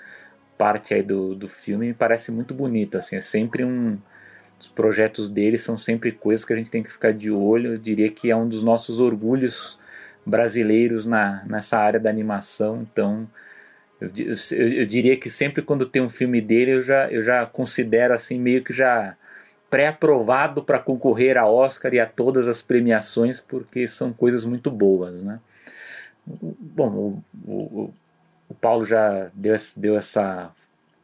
[0.61, 2.99] parte aí do, do filme me parece muito bonito.
[2.99, 3.97] Assim, é sempre um,
[4.61, 7.73] os projetos deles são sempre coisas que a gente tem que ficar de olho.
[7.73, 9.81] Eu diria que é um dos nossos orgulhos
[10.27, 12.83] brasileiros na, nessa área da animação.
[12.83, 13.27] Então,
[13.99, 17.47] eu, eu, eu, diria que sempre quando tem um filme dele, eu já, eu já
[17.47, 19.17] considero assim meio que já
[19.71, 25.23] pré-aprovado para concorrer a Oscar e a todas as premiações, porque são coisas muito boas,
[25.23, 25.41] né?
[26.27, 27.95] Bom, o, o,
[28.51, 30.51] o Paulo já deu, deu essa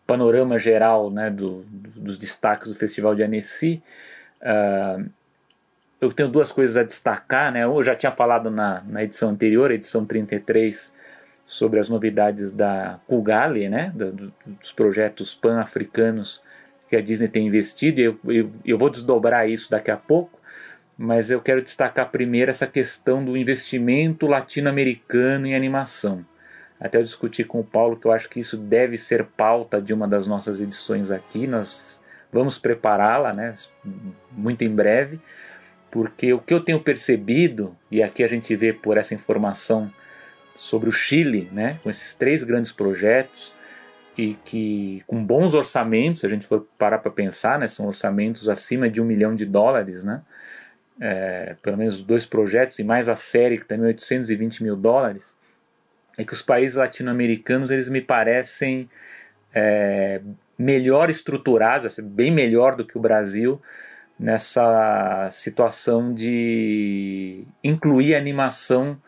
[0.05, 3.81] panorama geral né, do, dos destaques do Festival de Annecy.
[4.43, 5.09] Uh,
[6.01, 7.53] eu tenho duas coisas a destacar.
[7.53, 7.63] Né?
[7.63, 10.93] Eu já tinha falado na, na edição anterior, edição 33,
[11.47, 16.43] sobre as novidades da Kugali, né, do, dos projetos pan-africanos
[16.89, 18.01] que a Disney tem investido.
[18.01, 20.41] Eu, eu, eu vou desdobrar isso daqui a pouco,
[20.99, 26.25] mas eu quero destacar primeiro essa questão do investimento latino-americano em animação.
[26.81, 29.95] Até eu discuti com o Paulo que eu acho que isso deve ser pauta de
[29.95, 31.47] uma das nossas edições aqui.
[31.47, 32.01] Nós
[32.33, 33.55] vamos prepará-la, né,
[34.31, 35.21] muito em breve,
[35.91, 39.91] porque o que eu tenho percebido, e aqui a gente vê por essa informação
[40.55, 43.55] sobre o Chile, né, com esses três grandes projetos,
[44.19, 48.49] e que com bons orçamentos, se a gente for parar para pensar, né, são orçamentos
[48.49, 50.23] acima de um milhão de dólares, né,
[51.01, 55.37] é, pelo menos dois projetos e mais a série que também 820 mil dólares,
[56.17, 58.89] é que os países latino-americanos eles me parecem
[59.55, 60.21] é,
[60.59, 63.61] melhor estruturados, assim, bem melhor do que o Brasil
[64.19, 68.99] nessa situação de incluir animação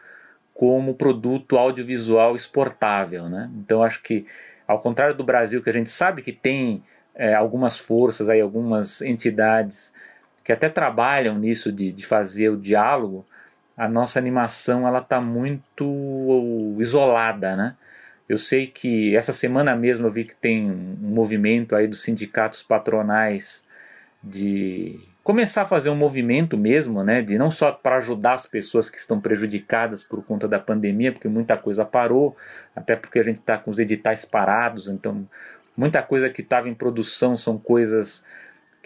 [0.53, 3.51] como produto audiovisual exportável, né?
[3.57, 4.27] Então acho que
[4.67, 6.83] ao contrário do Brasil que a gente sabe que tem
[7.15, 9.93] é, algumas forças aí, algumas entidades
[10.45, 13.25] que até trabalham nisso de, de fazer o diálogo,
[13.79, 17.77] a nossa animação ela está muito isolada, né?
[18.29, 22.63] Eu sei que essa semana mesmo eu vi que tem um movimento aí dos sindicatos
[22.63, 23.65] patronais
[24.23, 28.91] de começar a fazer um movimento mesmo, né, de não só para ajudar as pessoas
[28.91, 32.37] que estão prejudicadas por conta da pandemia, porque muita coisa parou,
[32.75, 35.29] até porque a gente está com os editais parados, então
[35.77, 38.25] muita coisa que estava em produção são coisas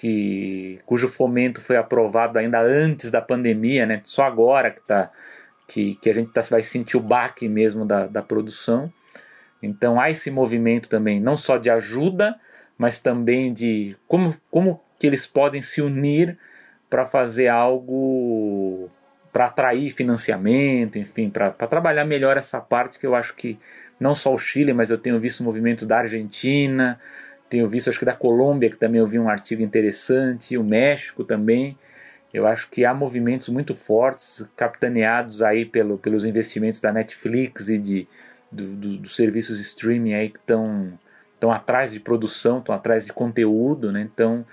[0.02, 4.00] que cujo fomento foi aprovado ainda antes da pandemia, né?
[4.02, 5.12] Só agora que tá
[5.68, 8.92] que, que a gente tá, vai sentir o baque mesmo da, da produção.
[9.62, 12.34] Então há esse movimento também, não só de ajuda,
[12.76, 16.36] mas também de como, como que eles podem se unir
[16.90, 18.90] para fazer algo
[19.32, 23.56] para atrair financiamento, enfim, para trabalhar melhor essa parte que eu acho que
[24.00, 26.98] não só o Chile, mas eu tenho visto movimentos da Argentina,
[27.52, 31.22] tenho visto, acho que da Colômbia, que também eu vi um artigo interessante, o México
[31.22, 31.76] também.
[32.32, 37.78] Eu acho que há movimentos muito fortes, capitaneados aí pelo, pelos investimentos da Netflix e
[37.78, 38.08] de,
[38.50, 40.98] do, do, dos serviços streaming aí que estão
[41.34, 44.00] estão atrás de produção, estão atrás de conteúdo, né?
[44.00, 44.46] Então,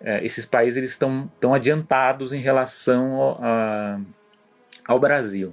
[0.00, 4.00] é, esses países eles estão tão adiantados em relação ao, a,
[4.86, 5.52] ao Brasil.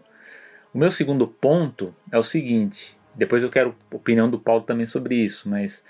[0.71, 5.15] O meu segundo ponto é o seguinte, depois eu quero opinião do Paulo também sobre
[5.15, 5.83] isso, mas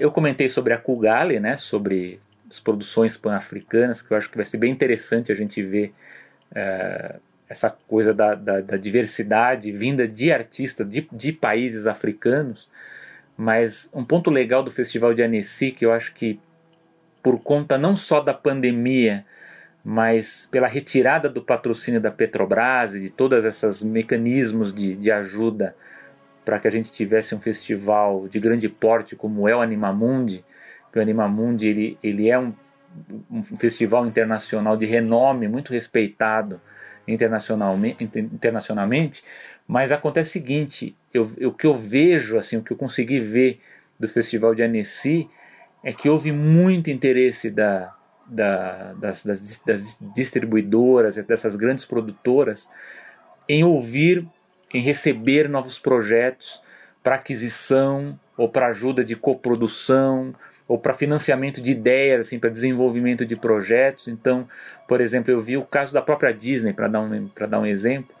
[0.00, 4.44] eu comentei sobre a Kugali, né, sobre as produções pan-africanas, que eu acho que vai
[4.44, 5.94] ser bem interessante a gente ver
[6.50, 7.18] uh,
[7.48, 12.68] essa coisa da, da, da, diversidade vinda de artistas de, de, países africanos.
[13.36, 16.38] Mas um ponto legal do Festival de Annecy, que eu acho que
[17.22, 19.24] por conta não só da pandemia,
[19.84, 25.74] mas pela retirada do patrocínio da Petrobras e de todos esses mecanismos de, de ajuda
[26.44, 30.44] para que a gente tivesse um festival de grande porte como é o Animamundi,
[30.92, 32.52] que o Animamundi ele, ele é um,
[33.30, 36.60] um festival internacional de renome, muito respeitado
[37.06, 39.24] internacionalmente, internacionalmente
[39.66, 43.60] mas acontece o seguinte, eu, o que eu vejo, assim, o que eu consegui ver
[43.98, 45.28] do Festival de Annecy
[45.82, 47.94] é que houve muito interesse da,
[48.26, 52.68] da, das, das, das distribuidoras, dessas grandes produtoras,
[53.48, 54.28] em ouvir
[54.72, 56.62] em receber novos projetos
[57.02, 60.34] para aquisição ou para ajuda de coprodução
[60.66, 64.08] ou para financiamento de ideias, assim, para desenvolvimento de projetos.
[64.08, 64.48] Então,
[64.88, 68.14] por exemplo, eu vi o caso da própria Disney, para dar, um, dar um exemplo,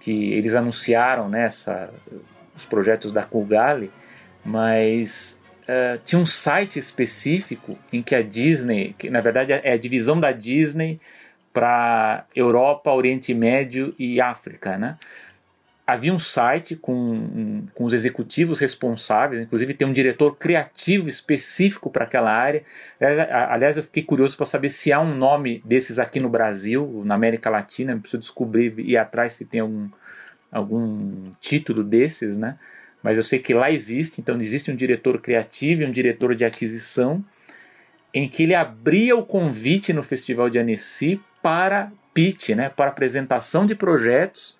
[0.00, 2.18] que eles anunciaram nessa né,
[2.56, 3.90] os projetos da Kugali,
[4.44, 9.76] mas uh, tinha um site específico em que a Disney, que na verdade é a
[9.76, 11.00] divisão da Disney
[11.52, 14.96] para Europa, Oriente Médio e África, né?
[15.86, 22.04] Havia um site com, com os executivos responsáveis, inclusive tem um diretor criativo específico para
[22.04, 22.62] aquela área.
[23.50, 27.14] Aliás, eu fiquei curioso para saber se há um nome desses aqui no Brasil, na
[27.14, 29.90] América Latina, preciso descobrir e ir atrás se tem algum,
[30.50, 32.58] algum título desses, né?
[33.02, 36.46] Mas eu sei que lá existe, então existe um diretor criativo e um diretor de
[36.46, 37.22] aquisição.
[38.14, 43.66] em que ele abria o convite no Festival de Annecy para pitch, né, para apresentação
[43.66, 44.56] de projetos,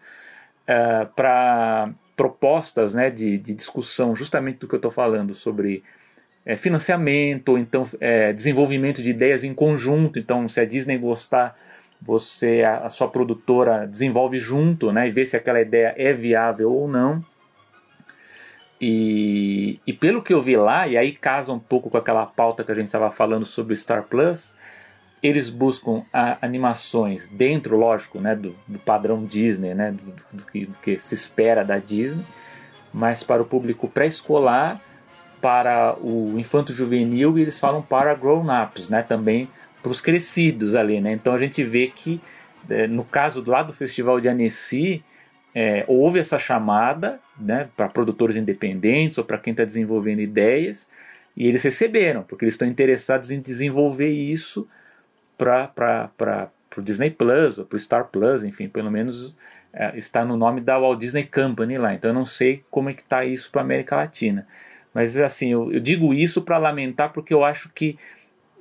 [0.69, 5.83] uh, para propostas né, de, de, discussão, justamente do que eu estou falando, sobre
[6.47, 10.19] é, financiamento, ou então é, desenvolvimento de ideias em conjunto.
[10.19, 11.57] Então, se a Disney gostar,
[12.01, 16.73] você, a, a, sua produtora, desenvolve junto né, e vê se aquela ideia é viável
[16.73, 17.25] ou não.
[18.81, 22.63] E, e pelo que eu vi lá, e aí casa um pouco com aquela pauta
[22.63, 24.55] que a gente estava falando sobre Star Plus,
[25.25, 30.67] eles buscam a, animações dentro, lógico, né, do, do padrão Disney, né, do, do, que,
[30.67, 32.23] do, que, se espera da Disney,
[32.93, 34.83] mas para o público pré-escolar,
[35.41, 39.49] para o infanto-juvenil e eles falam para grown-ups, né, também
[39.83, 41.01] para os crescidos ali.
[41.01, 41.13] Né?
[41.13, 42.21] Então a gente vê que,
[42.69, 45.03] é, no caso do lado do Festival de Annecy,
[45.55, 50.91] é, houve essa chamada né, para produtores independentes ou para quem está desenvolvendo ideias,
[51.35, 54.69] e eles receberam, porque eles estão interessados em desenvolver isso
[55.37, 59.35] para o Disney Plus ou para o Star Plus, enfim, pelo menos
[59.73, 61.95] é, está no nome da Walt Disney Company lá.
[61.95, 64.47] Então eu não sei como é que está isso para América Latina.
[64.93, 67.99] Mas assim, eu, eu digo isso para lamentar porque eu acho que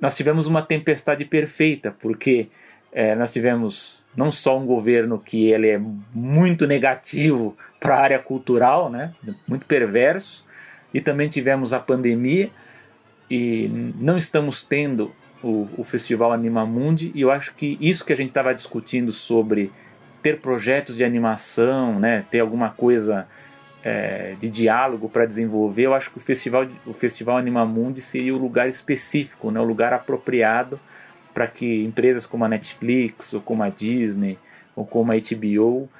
[0.00, 2.48] nós tivemos uma tempestade perfeita, porque
[2.92, 5.80] é, nós tivemos não só um governo que ele é
[6.12, 9.12] muito negativo para a área cultural, né,
[9.46, 10.46] muito perverso,
[10.92, 12.50] e também tivemos a pandemia
[13.30, 13.68] e
[13.98, 15.12] não estamos tendo
[15.44, 19.70] o, o Festival Animamundi, e eu acho que isso que a gente estava discutindo sobre
[20.22, 23.28] ter projetos de animação, né, ter alguma coisa
[23.84, 28.38] é, de diálogo para desenvolver, eu acho que o Festival, o Festival Animamundi seria o
[28.38, 30.80] lugar específico, né, o lugar apropriado
[31.34, 34.38] para que empresas como a Netflix, ou como a Disney,
[34.74, 35.90] ou como a HBO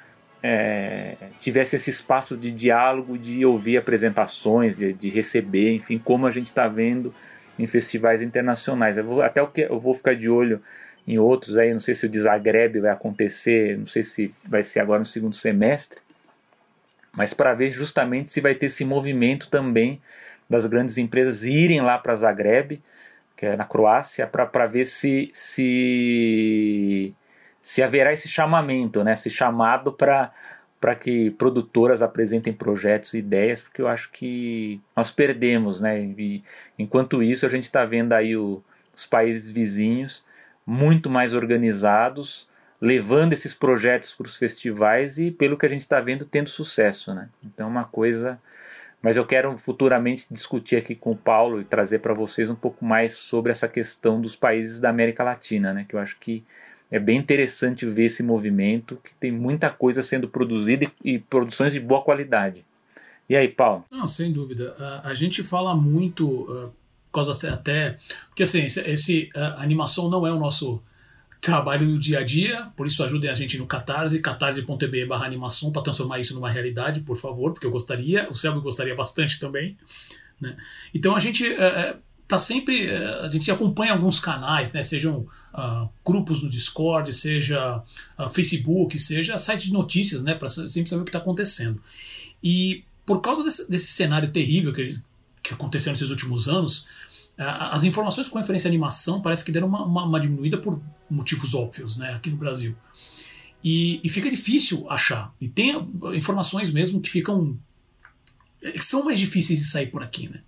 [0.41, 6.31] é, tivesse esse espaço de diálogo, de ouvir apresentações, de, de receber, enfim, como a
[6.31, 7.13] gente está vendo
[7.57, 8.97] em festivais internacionais.
[8.97, 10.61] Eu vou, até o que eu vou ficar de olho
[11.07, 14.79] em outros aí, não sei se o Desagreb vai acontecer, não sei se vai ser
[14.79, 15.99] agora no segundo semestre,
[17.13, 20.01] mas para ver justamente se vai ter esse movimento também
[20.49, 22.81] das grandes empresas irem lá para Zagreb,
[23.37, 27.13] que é na Croácia, para ver se, se
[27.61, 30.31] se haverá esse chamamento, né, esse chamado para
[30.85, 35.99] para que produtoras apresentem projetos e ideias, porque eu acho que nós perdemos, né?
[35.99, 36.43] E
[36.77, 38.63] enquanto isso, a gente está vendo aí o,
[38.95, 40.23] os países vizinhos
[40.63, 42.47] muito mais organizados,
[42.79, 47.15] levando esses projetos para os festivais e, pelo que a gente está vendo, tendo sucesso,
[47.15, 47.29] né?
[47.43, 48.39] Então, uma coisa.
[49.01, 52.85] Mas eu quero futuramente discutir aqui com o Paulo e trazer para vocês um pouco
[52.85, 55.83] mais sobre essa questão dos países da América Latina, né?
[55.89, 56.43] Que eu acho que
[56.95, 61.73] é bem interessante ver esse movimento, que tem muita coisa sendo produzida e, e produções
[61.73, 62.63] de boa qualidade.
[63.27, 63.83] E aí, Paulo?
[63.91, 64.73] Não, sem dúvida.
[64.79, 66.71] A, a gente fala muito, uh,
[67.11, 67.97] por causa até.
[68.29, 70.81] Porque assim, esse, esse uh, animação não é o nosso
[71.41, 75.71] trabalho no dia a dia, por isso ajudem a gente no Catarse, catarse.b barra animação,
[75.71, 79.77] para transformar isso numa realidade, por favor, porque eu gostaria, o Selby gostaria bastante também.
[80.39, 80.55] Né?
[80.93, 81.97] Então a gente uh,
[82.27, 82.89] tá sempre.
[82.89, 84.83] A gente acompanha alguns canais, né?
[84.83, 87.83] Sejam uh, grupos no Discord, seja
[88.19, 91.81] uh, Facebook, seja site de notícias, né, para sempre saber o que está acontecendo.
[92.43, 94.99] E por causa desse, desse cenário terrível que,
[95.41, 96.87] que aconteceu nesses últimos anos,
[97.37, 100.81] uh, as informações com referência à animação parece que deram uma, uma, uma, diminuída por
[101.09, 102.75] motivos óbvios, né, aqui no Brasil.
[103.63, 105.33] E, e fica difícil achar.
[105.41, 107.57] E tem informações mesmo que ficam
[108.61, 110.41] que são mais difíceis de sair por aqui, né?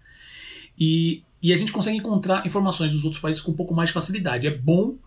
[0.80, 3.94] E, e a gente consegue encontrar informações dos outros países com um pouco mais de
[3.94, 4.48] facilidade.
[4.48, 4.98] É bom,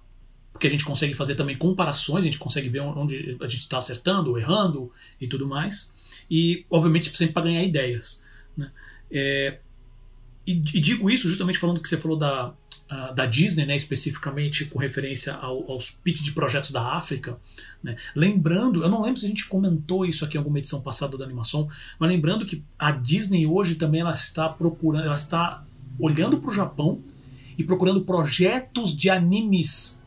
[0.52, 3.78] porque a gente consegue fazer também comparações, a gente consegue ver onde a gente está
[3.78, 5.92] acertando, errando e tudo mais.
[6.30, 8.22] E, obviamente, sempre para ganhar ideias.
[8.56, 8.70] Né?
[9.10, 9.58] É,
[10.46, 12.54] e, e, digo isso justamente falando que você falou da,
[13.14, 17.38] da Disney, né, especificamente com referência ao, aos pitch de projetos da África.
[17.82, 17.96] Né?
[18.16, 21.24] Lembrando, eu não lembro se a gente comentou isso aqui em alguma edição passada da
[21.24, 21.68] animação,
[21.98, 25.64] mas lembrando que a Disney hoje também ela está procurando, ela está
[26.00, 27.00] olhando para o Japão
[27.56, 30.00] e procurando projetos de animes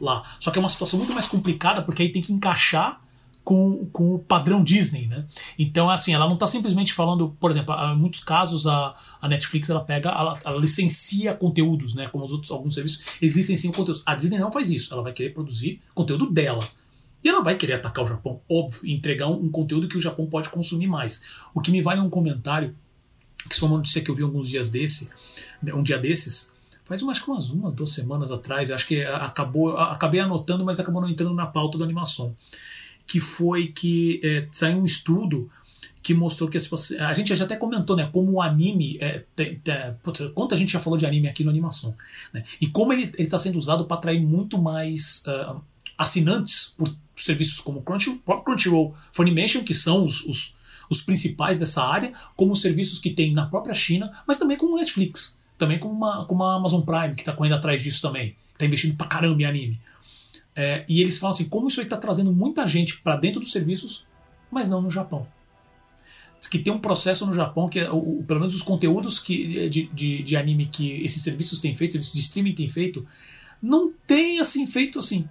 [0.00, 0.24] lá.
[0.40, 3.04] Só que é uma situação muito mais complicada porque aí tem que encaixar
[3.44, 5.26] com, com o padrão Disney, né?
[5.58, 9.68] Então, assim, ela não está simplesmente falando, por exemplo, em muitos casos a, a Netflix
[9.68, 12.08] ela pega, ela, ela, licencia conteúdos, né?
[12.08, 14.02] Como os outros alguns serviços, eles licenciam conteúdos.
[14.06, 16.66] A Disney não faz isso, ela vai querer produzir conteúdo dela.
[17.22, 20.00] E ela vai querer atacar o Japão, óbvio, e entregar um, um conteúdo que o
[20.00, 21.22] Japão pode consumir mais.
[21.54, 22.74] O que me vale um comentário
[23.48, 25.10] que foi uma notícia que eu vi alguns dias desse,
[25.62, 26.52] né, um dia desses,
[26.84, 31.08] faz umas, umas uma, duas semanas atrás, acho que acabou, acabei anotando, mas acabou não
[31.08, 32.34] entrando na pauta da animação,
[33.06, 35.50] que foi que é, saiu um estudo
[36.02, 36.58] que mostrou que
[37.00, 39.24] a gente já até comentou, né, como o anime é,
[40.34, 41.96] quanto a gente já falou de anime aqui no animação,
[42.32, 45.60] né, e como ele está sendo usado para atrair muito mais uh,
[45.96, 50.54] assinantes por serviços como Crunchy, Crunchyroll, Funimation, que são os, os,
[50.90, 55.40] os, principais dessa área, como serviços que tem na própria China, mas também como Netflix,
[55.58, 58.96] também como uma, como a Amazon Prime que está correndo atrás disso também, está investindo
[58.96, 59.80] pra caramba em anime.
[60.56, 63.52] É, e eles falam assim, como isso aí está trazendo muita gente para dentro dos
[63.52, 64.06] serviços,
[64.50, 65.26] mas não no Japão
[66.48, 69.86] que tem um processo no Japão que é, o, pelo menos os conteúdos que, de,
[69.92, 73.04] de, de, anime que esses serviços têm feito, serviços de streaming têm feito,
[73.60, 75.28] não tem assim feito assim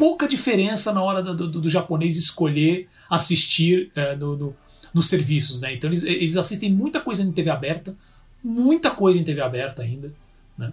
[0.00, 4.56] pouca diferença na hora do, do, do japonês escolher assistir é, no, no,
[4.94, 5.74] nos serviços, né?
[5.74, 7.94] Então eles, eles, assistem muita coisa em TV aberta,
[8.42, 10.10] muita coisa em TV aberta ainda,
[10.56, 10.72] né?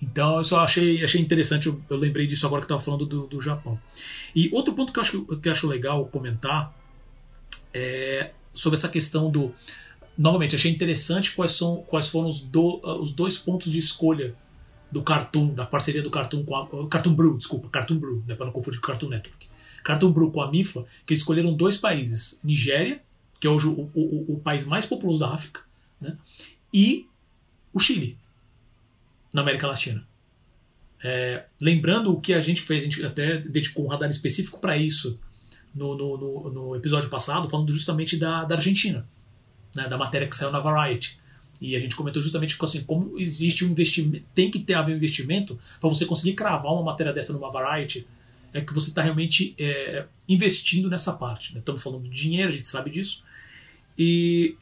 [0.00, 3.26] Então eu só achei, achei interessante, eu, eu lembrei disso agora que estava falando do,
[3.26, 3.78] do Japão.
[4.34, 6.74] E outro ponto que eu acho, que eu acho legal comentar
[7.74, 9.54] é sobre essa questão do.
[10.16, 14.34] Novamente, achei interessante quais, são, quais foram os, do, os dois pontos de escolha
[14.94, 16.88] do Cartoon, da parceria do Cartoon com a.
[16.88, 19.48] Cartoon Brew, desculpa, Cartoon Brew, né, para não confundir com Cartoon Network.
[19.82, 23.02] Cartoon Brew com a MIFA, que escolheram dois países: Nigéria,
[23.40, 25.62] que é hoje o, o, o país mais populoso da África,
[26.00, 26.16] né,
[26.72, 27.08] e
[27.72, 28.16] o Chile,
[29.32, 30.06] na América Latina.
[31.02, 34.76] É, lembrando o que a gente fez, a gente até dedicou um radar específico para
[34.76, 35.20] isso
[35.74, 39.08] no, no, no, no episódio passado, falando justamente da, da Argentina,
[39.74, 41.18] né, da matéria que saiu na Variety.
[41.64, 44.96] E a gente comentou justamente assim, como existe um investimento, tem que ter haver um
[44.98, 48.06] investimento para você conseguir cravar uma matéria dessa numa Variety,
[48.52, 51.54] é que você está realmente é, investindo nessa parte.
[51.54, 51.60] Né?
[51.60, 53.24] Estamos falando de dinheiro, a gente sabe disso.
[53.98, 54.56] E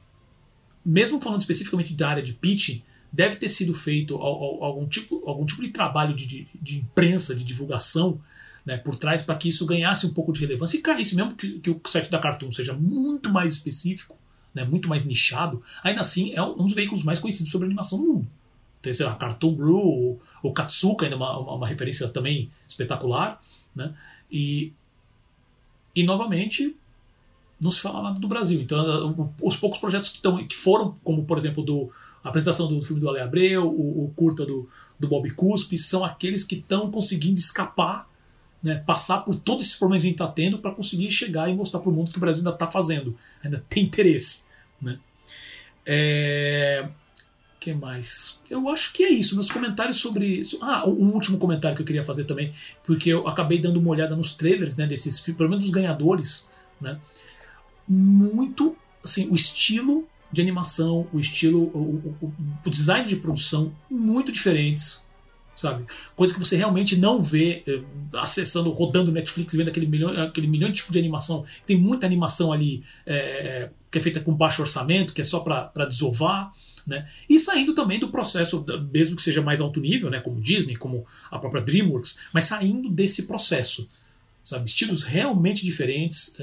[0.85, 5.61] mesmo falando especificamente da área de pitching, deve ter sido feito algum tipo, algum tipo
[5.61, 8.21] de trabalho de, de, de imprensa, de divulgação,
[8.65, 11.59] né, por trás para que isso ganhasse um pouco de relevância e caísse, mesmo que,
[11.59, 14.17] que o site da Cartoon seja muito mais específico,
[14.55, 18.05] né, muito mais nichado, ainda assim é um dos veículos mais conhecidos sobre animação do
[18.05, 18.29] mundo.
[18.81, 23.41] Tem, sei lá, Cartoon Brew, o Katsuka, ainda uma, uma, uma, referência também espetacular.
[23.75, 23.95] Né,
[24.31, 24.73] e,
[25.95, 26.77] e novamente,
[27.61, 28.61] não se fala nada do Brasil.
[28.61, 31.91] Então, os poucos projetos que, tão, que foram, como por exemplo, do,
[32.25, 36.05] a apresentação do filme do Ale Abreu, o, o curta do, do Bob Cuspe, são
[36.05, 38.09] aqueles que estão conseguindo escapar
[38.63, 41.55] né, passar por todo esse problema que a gente está tendo para conseguir chegar e
[41.55, 44.45] mostrar para o mundo que o Brasil ainda está fazendo, ainda tem interesse.
[44.81, 44.99] Né?
[45.85, 46.89] É...
[47.59, 48.39] que mais?
[48.49, 49.35] Eu acho que é isso.
[49.35, 50.43] Meus comentários sobre.
[50.61, 52.53] Ah, um último comentário que eu queria fazer também,
[52.85, 56.51] porque eu acabei dando uma olhada nos trailers né, desses pelo menos dos ganhadores.
[56.81, 56.99] Né?
[57.89, 58.77] Muito.
[59.03, 62.33] Assim, o estilo de animação, o estilo, o, o,
[62.65, 65.05] o design de produção, muito diferentes
[65.55, 65.85] sabe?
[66.17, 67.83] Coisa que você realmente não vê eh,
[68.15, 71.45] acessando, rodando Netflix, vendo aquele milhão, aquele milhão de tipo de animação.
[71.67, 75.85] Tem muita animação ali é, que é feita com baixo orçamento, que é só para
[75.87, 76.53] desovar.
[76.87, 77.09] Né?
[77.29, 80.21] E saindo também do processo, mesmo que seja mais alto nível, né?
[80.21, 83.89] como Disney, como a própria DreamWorks, mas saindo desse processo.
[84.43, 84.69] Sabe?
[84.69, 86.37] Estilos realmente diferentes,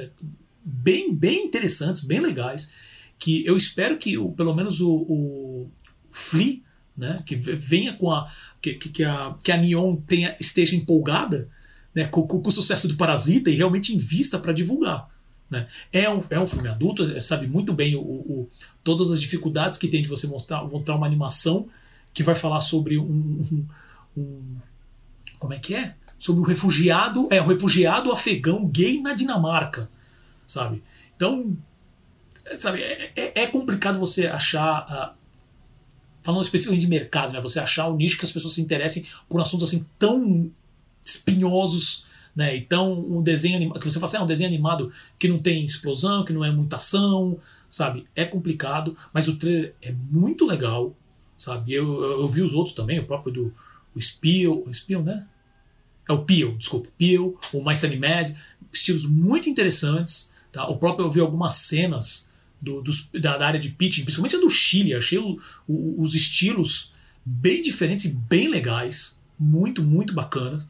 [0.64, 2.72] bem, bem interessantes, bem legais,
[3.18, 5.72] que eu espero que pelo menos o, o
[6.10, 6.62] Flea
[7.00, 7.16] né?
[7.26, 8.30] Que venha com a
[8.62, 11.50] que, que, a que a Neon tenha, esteja empolgada,
[11.96, 12.06] né?
[12.06, 15.10] Com, com, com o sucesso do Parasita e realmente invista para divulgar.
[15.50, 15.68] Né?
[15.92, 18.50] É, um, é um filme adulto, é, sabe muito bem o, o,
[18.84, 21.68] todas as dificuldades que tem de você mostrar, mostrar uma animação
[22.14, 23.66] que vai falar sobre um, um,
[24.16, 24.58] um
[25.40, 25.96] como é que é?
[26.20, 29.90] Sobre um refugiado, é um refugiado afegão gay na Dinamarca,
[30.46, 30.84] sabe?
[31.16, 31.58] Então,
[32.58, 35.18] sabe, é, é, é complicado você achar
[36.22, 37.42] falando especificamente de mercado, né?
[37.42, 40.52] Você achar o nicho que as pessoas se interessem por assuntos assim tão
[41.04, 42.56] espinhosos, né?
[42.56, 45.64] Então, um desenho animado, que você fala assim, ah, um desenho animado que não tem
[45.64, 47.38] explosão, que não é muita ação,
[47.70, 48.06] sabe?
[48.16, 50.96] É complicado, mas o trailer é muito legal,
[51.38, 51.74] sabe?
[51.74, 53.54] Eu, eu, eu vi os outros também, o próprio do
[53.96, 55.26] o Spiel, o Spiel, né?
[56.08, 58.32] É o Peel, desculpa, Peel, o My Sunny Mad,
[58.74, 60.68] estilos muito interessantes, tá?
[60.68, 62.29] O próprio eu vi algumas cenas
[62.62, 64.96] do, dos, da, da, área de pitching, principalmente a do Chile.
[64.96, 66.94] Achei o, o, os estilos
[67.26, 69.20] bem diferentes e bem legais.
[69.38, 70.70] Muito, muito bacanas.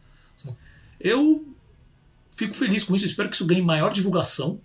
[0.99, 1.45] Eu
[2.35, 3.05] fico feliz com isso.
[3.05, 4.61] Espero que isso ganhe maior divulgação.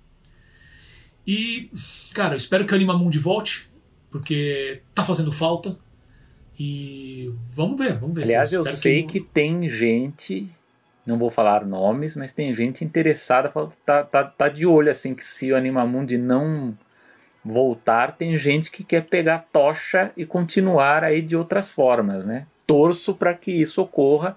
[1.26, 1.70] E,
[2.12, 3.68] cara, espero que o Animamundi volte,
[4.10, 5.78] porque tá fazendo falta.
[6.58, 8.22] E vamos ver, vamos ver.
[8.22, 9.20] Aliás, eu sei que...
[9.20, 10.50] que tem gente
[11.06, 13.52] não vou falar nomes, mas tem gente interessada,
[13.84, 16.76] tá, tá, tá de olho assim que se o Animamundi não
[17.44, 22.46] voltar, tem gente que quer pegar tocha e continuar aí de outras formas, né?
[22.66, 24.36] Torço para que isso ocorra.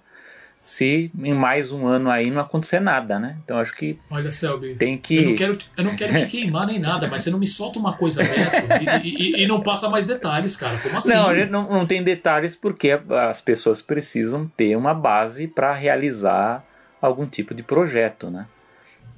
[0.62, 3.38] se em mais um ano aí não acontecer nada, né?
[3.42, 5.16] Então acho que Olha, Selby, tem que.
[5.16, 7.80] Eu não quero, eu não quero te queimar nem nada, mas você não me solta
[7.80, 10.78] uma coisa dessas e, e, e não passa mais detalhes, cara.
[10.80, 11.14] Como assim?
[11.14, 13.00] Não, não, não tem detalhes porque
[13.30, 16.66] as pessoas precisam ter uma base para realizar
[17.02, 18.46] algum tipo de projeto, né?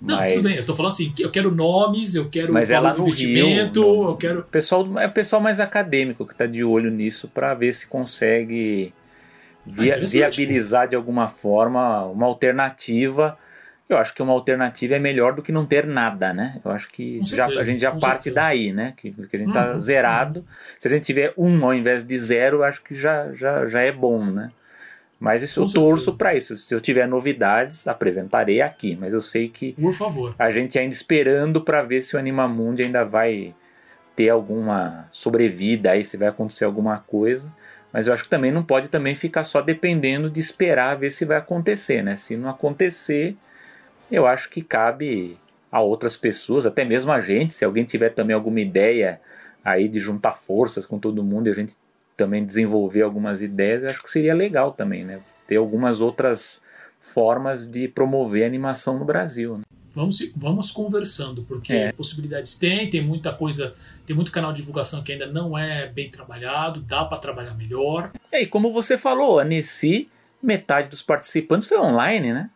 [0.02, 0.34] Não, mas...
[0.34, 3.08] tudo bem, eu tô falando assim, eu quero nomes, eu quero mas é lá no
[3.08, 4.44] investimento, Rio, eu quero.
[4.44, 8.94] Pessoal, é o pessoal mais acadêmico que está de olho nisso para ver se consegue
[9.66, 13.38] via, ah, viabilizar de alguma forma uma alternativa.
[13.90, 16.62] Eu acho que uma alternativa é melhor do que não ter nada, né?
[16.64, 18.36] Eu acho que já, a gente já parte certeza.
[18.36, 18.94] daí, né?
[18.96, 20.40] Que, que a gente está uhum, zerado.
[20.42, 20.46] Uhum.
[20.78, 23.92] Se a gente tiver um ao invés de zero, acho que já, já, já é
[23.92, 24.52] bom, né?
[25.20, 26.56] Mas isso, eu torço para isso.
[26.56, 28.98] Se eu tiver novidades, apresentarei aqui.
[29.00, 29.74] Mas eu sei que.
[29.74, 30.34] Por favor.
[30.40, 33.54] A gente ainda esperando para ver se o Animamundi ainda vai
[34.16, 37.52] ter alguma sobrevida aí, se vai acontecer alguma coisa.
[37.92, 41.26] Mas eu acho que também não pode também ficar só dependendo de esperar ver se
[41.26, 42.16] vai acontecer, né?
[42.16, 43.36] Se não acontecer,
[44.12, 45.38] eu acho que cabe
[45.72, 49.20] a outras pessoas, até mesmo a gente, se alguém tiver também alguma ideia
[49.64, 51.76] aí de juntar forças com todo mundo e a gente
[52.20, 55.20] também desenvolver algumas ideias, eu acho que seria legal também, né?
[55.48, 56.62] Ter algumas outras
[57.00, 59.58] formas de promover a animação no Brasil.
[59.58, 59.64] Né?
[60.00, 61.92] vamos, vamos conversando, porque é.
[61.92, 63.74] possibilidades tem, tem muita coisa,
[64.06, 68.12] tem muito canal de divulgação que ainda não é bem trabalhado, dá para trabalhar melhor.
[68.32, 70.10] É, e como você falou, a Nessi,
[70.42, 72.50] metade dos participantes foi online, né?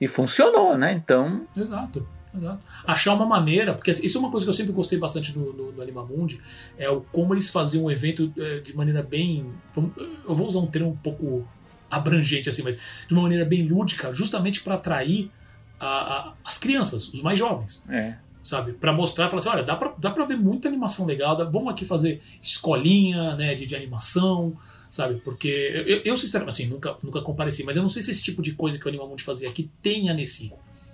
[0.00, 0.92] E funcionou, né?
[0.92, 1.46] Então.
[1.56, 2.06] Exato.
[2.36, 2.64] Exato.
[2.86, 5.72] Achar uma maneira, porque isso é uma coisa que eu sempre gostei bastante do, do,
[5.72, 6.40] do Animamundi,
[6.78, 9.46] é o como eles faziam o evento é, de maneira bem.
[9.76, 11.46] Eu vou usar um termo um pouco
[11.90, 12.76] abrangente assim, mas
[13.06, 15.30] de uma maneira bem lúdica, justamente para atrair
[15.78, 17.82] a, a, as crianças, os mais jovens.
[17.88, 18.16] É.
[18.42, 18.72] Sabe?
[18.72, 21.72] Para mostrar, falar assim: olha, dá pra, dá pra ver muita animação legal, dá, vamos
[21.72, 24.56] aqui fazer escolinha né, de, de animação,
[24.88, 25.16] sabe?
[25.24, 25.48] Porque
[25.86, 28.52] eu, eu, sinceramente, assim, nunca, nunca compareci, mas eu não sei se esse tipo de
[28.52, 30.14] coisa que o Animamundi fazia aqui tem a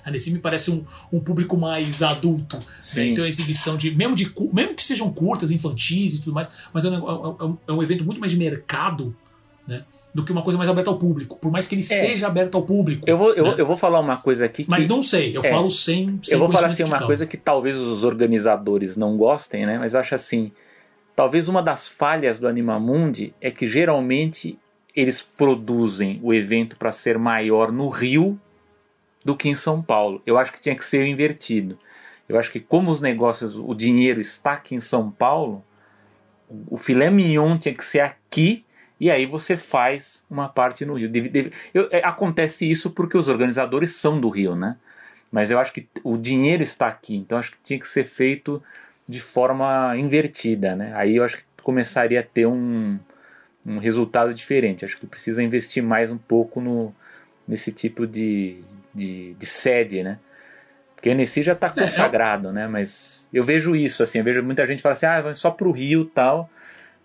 [0.05, 0.09] Nessi.
[0.09, 2.59] A Nessi me parece um, um público mais adulto.
[2.95, 3.09] Né?
[3.09, 4.33] Então a exibição de mesmo, de.
[4.53, 7.83] mesmo que sejam curtas, infantis e tudo mais, mas é um, é um, é um
[7.83, 9.15] evento muito mais de mercado,
[9.67, 9.85] né?
[10.15, 11.39] do que uma coisa mais aberta ao público.
[11.39, 11.85] Por mais que ele é.
[11.85, 13.09] seja aberto ao público.
[13.09, 13.55] Eu vou, eu, né?
[13.57, 14.65] eu vou falar uma coisa aqui.
[14.65, 17.27] Que, Mas não sei, eu é, falo sem, sem Eu vou falar assim, uma coisa
[17.27, 19.79] que talvez os organizadores não gostem, né?
[19.79, 20.53] Mas eu acho assim.
[21.15, 24.59] Talvez uma das falhas do Animamundi é que geralmente
[24.95, 28.39] eles produzem o evento para ser maior no Rio
[29.25, 30.23] do que em São Paulo.
[30.27, 31.79] Eu acho que tinha que ser invertido.
[32.29, 35.65] Eu acho que como os negócios, o dinheiro está aqui em São Paulo,
[36.69, 38.65] o filé mignon tinha que ser aqui
[38.99, 41.09] e aí você faz uma parte no Rio.
[41.09, 44.77] Deve, deve, eu, é, acontece isso porque os organizadores são do Rio, né?
[45.31, 48.63] Mas eu acho que o dinheiro está aqui, então acho que tinha que ser feito
[49.09, 50.93] de forma invertida, né?
[50.95, 52.99] Aí eu acho que começaria a ter um,
[53.67, 54.85] um resultado diferente.
[54.85, 56.95] Acho que precisa investir mais um pouco no,
[57.47, 58.63] nesse tipo de,
[58.95, 60.19] de, de sede, né?
[60.95, 62.55] Porque o NC já está consagrado, é, é...
[62.55, 62.69] né?
[62.69, 65.67] Mas eu vejo isso, assim, eu vejo muita gente falar assim, ah, vai só para
[65.67, 66.49] o Rio tal.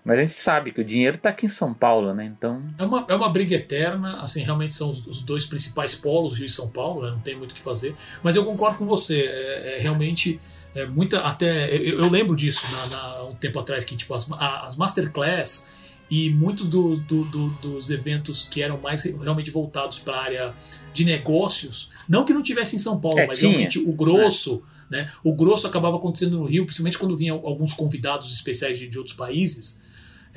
[0.05, 2.23] Mas a gente sabe que o dinheiro está aqui em São Paulo, né?
[2.23, 2.63] Então.
[2.77, 6.45] É uma, é uma briga eterna, assim, realmente são os, os dois principais polos, Rio
[6.45, 7.11] e São Paulo, né?
[7.11, 7.93] não tem muito o que fazer.
[8.23, 10.39] Mas eu concordo com você, é, é realmente.
[10.75, 14.31] É muita, até eu, eu lembro disso na, na, um tempo atrás que tipo as,
[14.31, 15.67] as masterclass
[16.09, 20.55] e muitos do, do, do, dos eventos que eram mais realmente voltados para a área
[20.93, 23.49] de negócios, não que não tivesse em São Paulo, é, mas tinha.
[23.49, 24.97] realmente o grosso, é.
[24.97, 25.11] né?
[25.23, 29.15] O grosso acabava acontecendo no Rio, principalmente quando vinham alguns convidados especiais de, de outros
[29.15, 29.85] países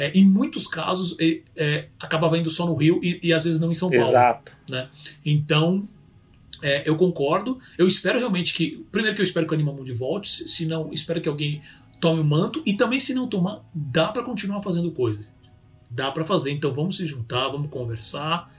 [0.00, 1.14] é, em muitos casos
[1.54, 4.06] é, acabava indo só no Rio e, e, às vezes não em São Paulo.
[4.06, 4.56] Exato.
[4.66, 4.88] Né?
[5.22, 5.86] Então,
[6.62, 7.58] é, eu concordo.
[7.76, 8.82] Eu espero realmente que.
[8.90, 11.60] Primeiro que eu espero que o Animamundi volte, se não, espero que alguém
[12.00, 12.62] tome o manto.
[12.64, 15.26] E também, se não tomar, dá para continuar fazendo coisa.
[15.91, 16.51] Dá para fazer.
[16.51, 18.55] Então vamos se juntar, vamos conversar.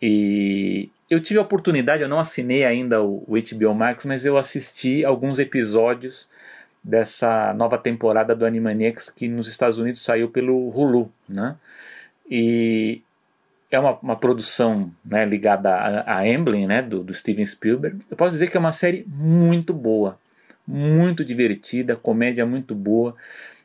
[0.00, 4.36] E eu tive a oportunidade, eu não assinei ainda o, o HBO Max, mas eu
[4.36, 6.28] assisti alguns episódios
[6.82, 11.56] dessa nova temporada do Animaniacs que nos Estados Unidos saiu pelo Hulu, né?
[12.30, 13.02] E
[13.70, 17.98] é uma, uma produção né, ligada a, a Emblem, né, do, do Steven Spielberg.
[18.10, 20.18] Eu posso dizer que é uma série muito boa,
[20.66, 23.14] muito divertida, comédia muito boa.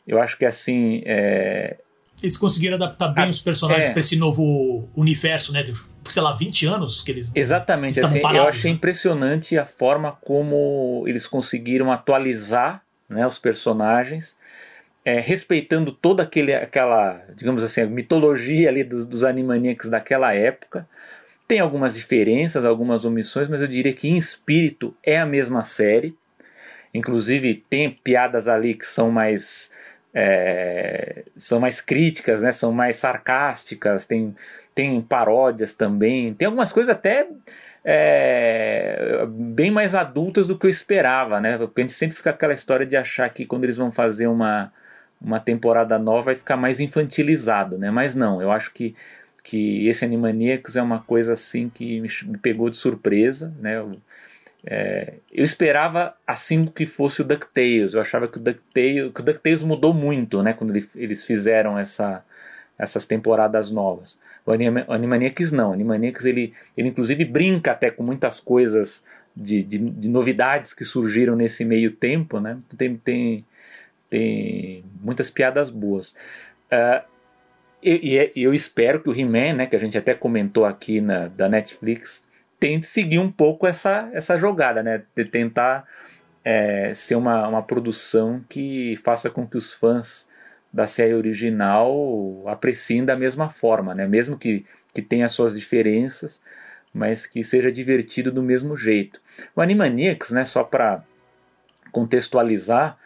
[0.07, 1.01] Eu acho que assim.
[1.05, 1.77] É...
[2.21, 3.91] Eles conseguiram adaptar bem a, os personagens é...
[3.91, 5.63] para esse novo universo, né?
[5.63, 5.73] De,
[6.09, 7.31] sei lá, 20 anos que eles.
[7.33, 7.99] Exatamente.
[7.99, 8.77] Assim, parados, eu achei né?
[8.77, 14.35] impressionante a forma como eles conseguiram atualizar né, os personagens
[15.05, 20.87] é, respeitando toda aquele, aquela, digamos assim, mitologia ali dos, dos Animaniacs daquela época.
[21.47, 26.15] Tem algumas diferenças, algumas omissões, mas eu diria que em espírito é a mesma série.
[26.93, 29.71] Inclusive tem piadas ali que são mais
[30.13, 32.51] é, são mais críticas, né?
[32.51, 34.05] São mais sarcásticas.
[34.05, 34.33] Tem
[34.73, 36.33] tem paródias também.
[36.33, 37.27] Tem algumas coisas até
[37.83, 41.57] é, bem mais adultas do que eu esperava, né?
[41.57, 44.71] Porque a gente sempre fica aquela história de achar que quando eles vão fazer uma
[45.23, 47.89] uma temporada nova vai ficar mais infantilizado, né?
[47.89, 48.95] Mas não, eu acho que,
[49.43, 52.09] que esse Animaniacs é uma coisa assim que me,
[52.41, 53.77] pegou de surpresa, né?
[53.77, 53.97] Eu,
[54.65, 59.23] é, eu esperava assim que fosse o DuckTales, eu achava que o DuckTales, que o
[59.23, 60.53] DuckTales mudou muito, né?
[60.53, 62.23] Quando ele, eles fizeram essa,
[62.77, 64.19] essas temporadas novas.
[64.45, 69.03] O, Anim, o Animaniacs não, o Animaniacs ele, ele inclusive brinca até com muitas coisas
[69.35, 72.57] de, de, de novidades que surgiram nesse meio tempo, né?
[72.77, 73.45] Tem, tem,
[74.13, 76.15] tem muitas piadas boas.
[76.71, 77.03] Uh,
[77.81, 81.29] e, e, eu espero que o He-Man, né, que a gente até comentou aqui na,
[81.29, 85.85] da Netflix, tente seguir um pouco essa, essa jogada, né, de tentar
[86.45, 90.29] é, ser uma, uma produção que faça com que os fãs
[90.71, 96.39] da série original apreciem da mesma forma, né, mesmo que, que tenha suas diferenças,
[96.93, 99.19] mas que seja divertido do mesmo jeito.
[99.55, 101.03] O Animaniacs, né, só para
[101.91, 102.97] contextualizar,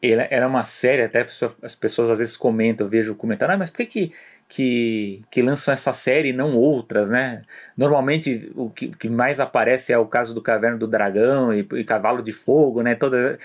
[0.00, 1.26] era uma série, até
[1.62, 4.12] as pessoas às vezes comentam, eu vejo comentário, ah, mas por que, que,
[4.48, 7.42] que, que lançam essa série e não outras, né?
[7.76, 11.84] Normalmente o que, que, mais aparece é o caso do Caverna do Dragão e, e
[11.84, 12.94] Cavalo de Fogo, né?
[12.94, 13.38] Toda,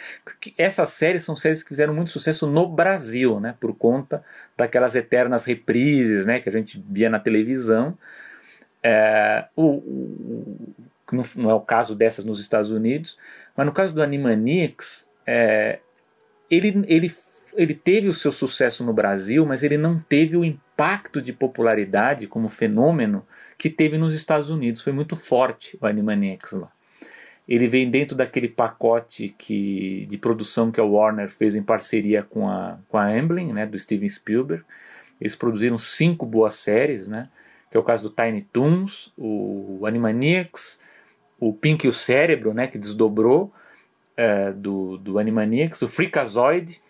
[0.58, 3.56] essas séries são séries que fizeram muito sucesso no Brasil, né?
[3.60, 4.24] Por conta
[4.56, 6.40] daquelas eternas reprises, né?
[6.40, 7.98] Que a gente via na televisão.
[8.82, 10.58] É, o, o,
[11.12, 13.18] não, não é o caso dessas nos Estados Unidos,
[13.58, 15.80] mas no caso do Animaniacs, é,
[16.54, 17.16] ele, ele,
[17.56, 22.28] ele teve o seu sucesso no Brasil, mas ele não teve o impacto de popularidade
[22.28, 23.26] como fenômeno
[23.58, 24.82] que teve nos Estados Unidos.
[24.82, 26.72] Foi muito forte o Animaniacs lá.
[27.48, 32.50] Ele vem dentro daquele pacote que, de produção que a Warner fez em parceria com
[32.50, 34.64] a, com a Amblin, né, do Steven Spielberg.
[35.20, 37.30] Eles produziram cinco boas séries, né,
[37.70, 40.82] que é o caso do Tiny Toons, o Animaniacs,
[41.38, 43.52] o Pink e o Cérebro, né, que desdobrou,
[44.16, 46.82] é, do, do Animaniacs, o Freakazoid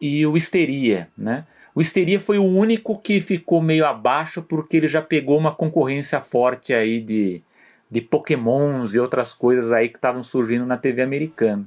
[0.00, 1.44] e o Histeria, né?
[1.74, 6.20] O Histeria foi o único que ficou meio abaixo porque ele já pegou uma concorrência
[6.20, 7.42] forte aí de,
[7.90, 11.64] de pokémons e outras coisas aí que estavam surgindo na TV americana.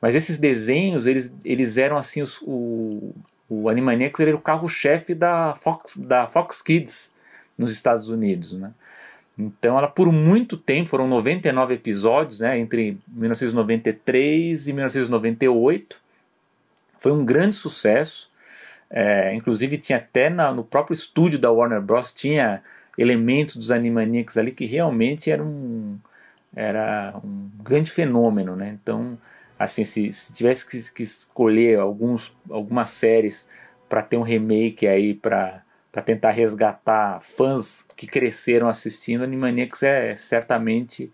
[0.00, 3.12] Mas esses desenhos, eles, eles eram assim, os, o,
[3.48, 7.14] o Animaniacs era o carro-chefe da Fox, da Fox Kids
[7.58, 8.72] nos Estados Unidos, né?
[9.38, 15.96] Então, ela por muito tempo, foram 99 episódios, né, entre 1993 e 1998.
[16.98, 18.30] Foi um grande sucesso.
[18.90, 22.12] É, inclusive, tinha até na, no próprio estúdio da Warner Bros.
[22.12, 22.62] tinha
[22.98, 25.98] elementos dos Animaniacs ali que realmente era um,
[26.54, 28.54] era um grande fenômeno.
[28.56, 28.76] Né?
[28.82, 29.16] Então,
[29.58, 33.48] assim, se, se tivesse que, que escolher alguns, algumas séries
[33.88, 35.62] para ter um remake aí para
[35.92, 41.12] para tentar resgatar fãs que cresceram assistindo, Animaniacs é certamente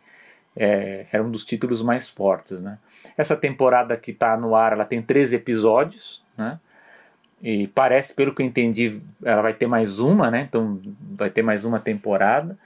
[0.57, 2.79] é, era um dos títulos mais fortes, né?
[3.17, 6.59] Essa temporada que está no ar, ela tem 13 episódios, né?
[7.43, 10.47] E parece, pelo que eu entendi, ela vai ter mais uma, né?
[10.49, 10.81] Então
[11.13, 12.59] vai ter mais uma temporada.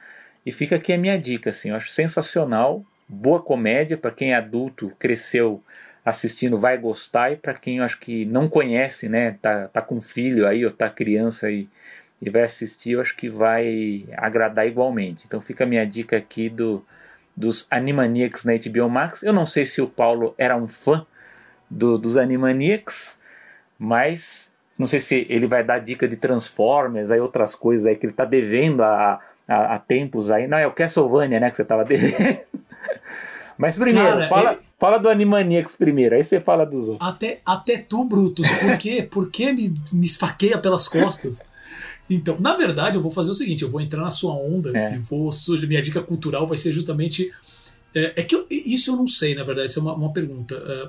[0.47, 4.37] E fica aqui a minha dica, assim, eu acho sensacional, boa comédia para quem é
[4.37, 5.63] adulto, cresceu
[6.05, 10.01] assistindo vai gostar e para quem eu acho que não conhece, né, tá, tá com
[10.01, 11.69] filho aí ou tá criança aí
[12.21, 15.25] e vai assistir, eu acho que vai agradar igualmente.
[15.27, 16.85] Então fica a minha dica aqui do,
[17.35, 19.23] dos Animaniacs na HBO Max.
[19.23, 21.07] Eu não sei se o Paulo era um fã
[21.69, 23.19] do, dos Animaniacs,
[23.79, 28.05] mas não sei se ele vai dar dica de Transformers, aí outras coisas aí que
[28.05, 30.47] ele está devendo a, a, a, tempos aí.
[30.47, 32.39] Não, é o Castlevania, né, que você estava devendo.
[33.57, 34.61] Mas primeiro, Cara, fala, ele...
[34.79, 37.09] fala do Animaniacs primeiro, aí você fala dos outros.
[37.09, 39.07] Até, até tu, Brutus, por quê?
[39.11, 41.45] por que me, me esfaqueia pelas costas?
[42.11, 44.97] Então, na verdade, eu vou fazer o seguinte: eu vou entrar na sua onda é.
[44.97, 45.31] e vou.
[45.69, 47.33] Minha dica cultural vai ser justamente.
[47.95, 50.55] É, é que eu, isso eu não sei, na verdade, isso é uma, uma pergunta.
[50.55, 50.89] É,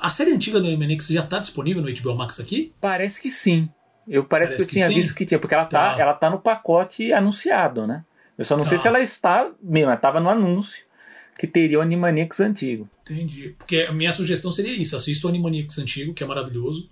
[0.00, 2.72] a série antiga do Animaniacs já está disponível no HBO Max aqui?
[2.80, 3.68] Parece que sim.
[4.06, 4.94] Eu parece, parece que eu que tinha sim.
[4.94, 5.94] visto que tinha, porque ela tá.
[5.94, 8.04] tá, ela tá no pacote anunciado, né?
[8.38, 8.70] Eu só não tá.
[8.70, 10.84] sei se ela está mesmo, ela estava no anúncio
[11.38, 12.88] que teria o Animaniacs antigo.
[13.02, 13.54] Entendi.
[13.58, 16.88] Porque a minha sugestão seria isso: assista o Animaniacs antigo, que é maravilhoso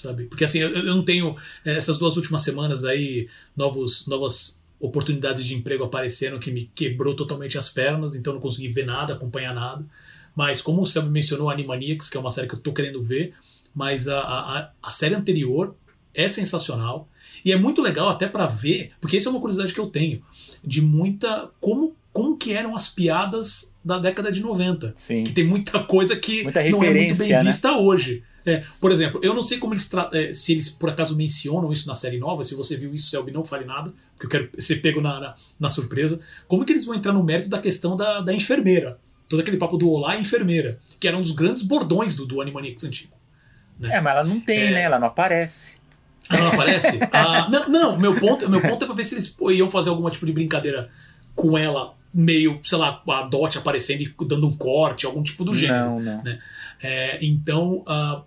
[0.00, 0.24] sabe?
[0.24, 5.44] Porque assim, eu, eu não tenho é, essas duas últimas semanas aí novos, novas oportunidades
[5.44, 9.54] de emprego aparecendo que me quebrou totalmente as pernas, então não consegui ver nada, acompanhar
[9.54, 9.84] nada.
[10.36, 13.32] Mas como você mencionou Animaniacs, que é uma série que eu tô querendo ver,
[13.74, 15.74] mas a, a, a série anterior
[16.14, 17.08] é sensacional.
[17.44, 20.22] E é muito legal até para ver, porque essa é uma curiosidade que eu tenho,
[20.64, 21.50] de muita.
[21.60, 24.92] como, como que eram as piadas da década de 90.
[24.96, 25.24] Sim.
[25.24, 27.42] Que tem muita coisa que muita não é muito bem né?
[27.42, 28.22] vista hoje.
[28.46, 31.86] É, por exemplo, eu não sei como eles é, se eles por acaso mencionam isso
[31.86, 32.44] na série nova.
[32.44, 35.34] Se você viu isso, Selby, não fale nada, porque eu quero ser pego na, na,
[35.58, 36.20] na, surpresa.
[36.46, 38.98] Como que eles vão entrar no mérito da questão da, da enfermeira?
[39.28, 42.84] Todo aquele papo do Olá enfermeira, que era um dos grandes bordões do, do Animaniacs
[42.84, 43.12] antigo.
[43.78, 43.96] Né?
[43.96, 44.70] É, mas ela não tem, é...
[44.70, 44.82] né?
[44.82, 45.74] Ela não aparece.
[46.30, 46.98] Ela não aparece?
[47.12, 50.08] ah, não, não, meu ponto, meu ponto é pra ver se eles iam fazer algum
[50.10, 50.88] tipo de brincadeira
[51.34, 55.54] com ela, meio, sei lá, a Dot aparecendo e dando um corte, algum tipo do
[55.54, 55.90] gênero.
[55.90, 56.22] Não, não.
[56.22, 56.38] Né?
[56.82, 58.22] É, então, uh,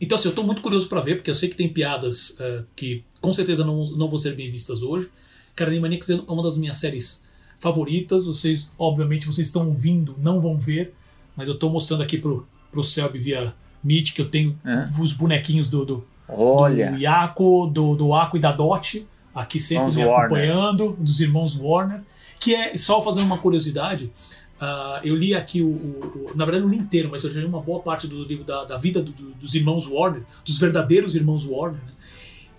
[0.00, 2.64] então, assim, eu estou muito curioso para ver, porque eu sei que tem piadas uh,
[2.74, 5.08] que com certeza não, não vão ser bem vistas hoje.
[5.54, 7.24] Cara, Animaniacs é uma das minhas séries
[7.58, 8.26] favoritas.
[8.26, 10.94] Vocês, obviamente, vocês estão ouvindo, não vão ver,
[11.34, 14.88] mas eu estou mostrando aqui pro, pro Selby via Meet que eu tenho é.
[15.00, 16.92] os bonequinhos do, do, Olha.
[16.92, 22.02] do Iaco, do, do Aco e da Dot, aqui sempre me acompanhando, dos irmãos Warner.
[22.38, 24.12] Que é, só fazendo uma curiosidade,
[24.56, 27.40] Uh, eu li aqui o, o, o, Na verdade, não li inteiro, mas eu já
[27.40, 30.58] li uma boa parte do livro da, da vida do, do, dos irmãos Warner, dos
[30.58, 31.82] verdadeiros irmãos Warner.
[31.82, 31.92] Né?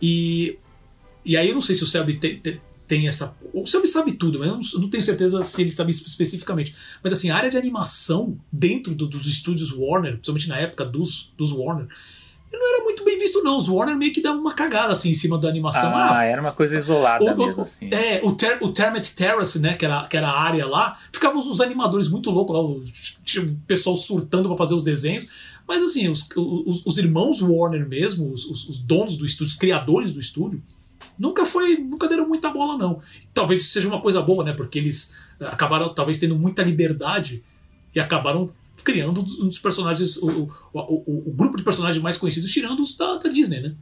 [0.01, 0.59] E,
[1.25, 3.35] e aí eu não sei se o Selby tem, tem, essa.
[3.51, 6.75] O Selby sabe tudo, mas eu não, não, tenho certeza se ele sabe especificamente.
[7.03, 11.33] Mas assim, a área de animação dentro do, dos estúdios Warner, principalmente na época dos,
[11.35, 11.87] dos Warner,
[12.97, 13.57] muito bem visto, não.
[13.57, 15.95] Os Warner meio que davam uma cagada assim em cima da animação.
[15.95, 17.89] Ah, ah era uma coisa isolada o, mesmo, assim.
[17.91, 21.39] É, o, ter, o Termet Terrace, né, que era, que era a área lá, ficavam
[21.39, 22.91] os, os animadores muito loucos lá,
[23.23, 25.27] tinha o pessoal surtando para fazer os desenhos.
[25.67, 30.13] Mas assim, os, os, os irmãos Warner mesmo, os, os, donos do estúdio, os criadores
[30.13, 30.63] do estúdio,
[31.19, 33.01] nunca foi, nunca deram muita bola, não.
[33.33, 34.53] Talvez seja uma coisa boa, né?
[34.53, 37.43] Porque eles acabaram talvez tendo muita liberdade
[37.93, 38.47] e acabaram
[38.88, 42.95] criando um dos personagens, o, o, o, o, grupo de personagens mais conhecidos, tirando os
[42.95, 43.76] da, da, Disney, né?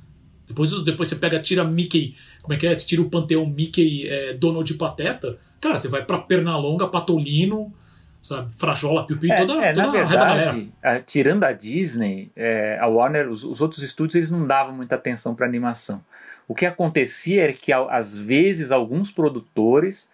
[0.47, 2.73] Depois, depois você pega, tira Mickey, como é que é?
[2.73, 5.37] Tira o panteão Mickey, é, Donald e Pateta.
[5.61, 7.71] Cara, você vai pra Pernalonga, Patolino,
[8.19, 8.51] sabe?
[8.57, 12.87] Frajola, Piu Piu, é, toda, é, toda na verdade, a, tirando a Disney, é, a
[12.87, 16.03] Warner, os, os, outros estúdios, eles não davam muita atenção para animação.
[16.47, 20.09] O que acontecia era que, às vezes, alguns produtores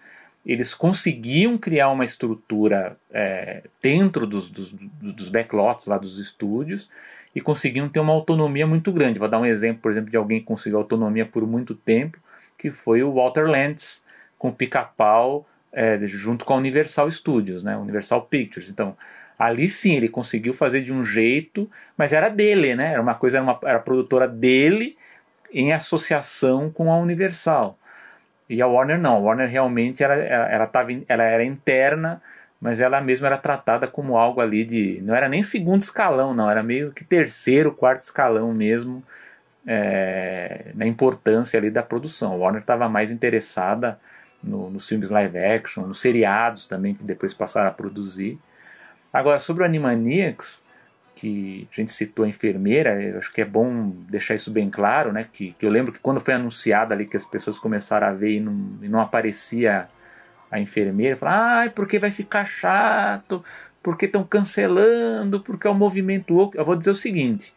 [0.46, 6.90] eles conseguiam criar uma estrutura é, dentro dos, dos, dos, backlots lá dos estúdios
[7.36, 9.20] e conseguiam ter uma autonomia muito grande.
[9.20, 12.18] Vou dar um exemplo, por exemplo, de alguém que conseguiu autonomia por muito tempo,
[12.58, 14.06] que foi o Walter Lantz
[14.38, 18.70] com o Pica-Pau é, junto com a Universal Studios, né, Universal Pictures.
[18.70, 18.98] Então,
[19.38, 22.94] ali sim ele conseguiu fazer de um jeito, mas era dele, né?
[22.94, 24.98] Era uma coisa, era, uma, era a produtora dele
[25.52, 27.78] em associação com a Universal.
[28.52, 32.22] E a Warner não, a Warner realmente ela, ela, ela, tava, ela era interna,
[32.60, 35.00] mas ela mesma era tratada como algo ali de.
[35.04, 39.02] Não era nem segundo escalão, não, era meio que terceiro, quarto escalão mesmo
[39.66, 42.34] é, na importância ali da produção.
[42.34, 43.98] A Warner estava mais interessada
[44.44, 48.38] no, nos filmes live action, nos seriados também, que depois passaram a produzir.
[49.14, 50.66] Agora, sobre o Animaniacs,
[51.22, 55.28] que a gente citou a enfermeira, acho que é bom deixar isso bem claro, né?
[55.32, 58.38] Que, que eu lembro que quando foi anunciado ali que as pessoas começaram a ver
[58.38, 59.88] e não, e não aparecia
[60.50, 63.46] a enfermeira, falaram, ah, porque vai ficar chato,
[63.84, 67.54] porque estão cancelando, porque é um movimento Eu vou dizer o seguinte: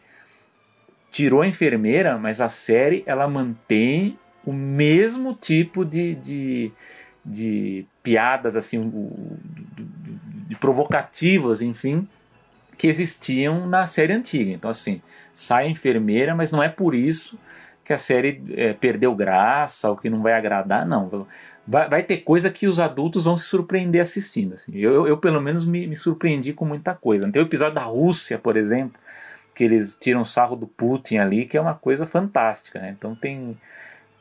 [1.09, 6.71] tirou a enfermeira, mas a série ela mantém o mesmo tipo de, de,
[7.25, 8.91] de piadas assim,
[10.47, 12.07] de provocativas, enfim,
[12.77, 14.51] que existiam na série antiga.
[14.51, 15.01] Então, assim,
[15.33, 17.37] sai a enfermeira, mas não é por isso
[17.83, 21.27] que a série é, perdeu graça ou que não vai agradar, não.
[21.67, 24.55] vai, vai, ter coisa que os adultos vão se surpreender assistindo.
[24.55, 24.75] Assim.
[24.75, 27.31] Eu, eu, pelo menos, me, me, surpreendi com muita coisa.
[27.31, 28.99] Tem o episódio da Rússia, por exemplo,
[29.53, 32.79] que eles tiram sarro do Putin ali, que é uma coisa fantástica.
[32.79, 32.95] Né?
[32.97, 33.55] Então tem.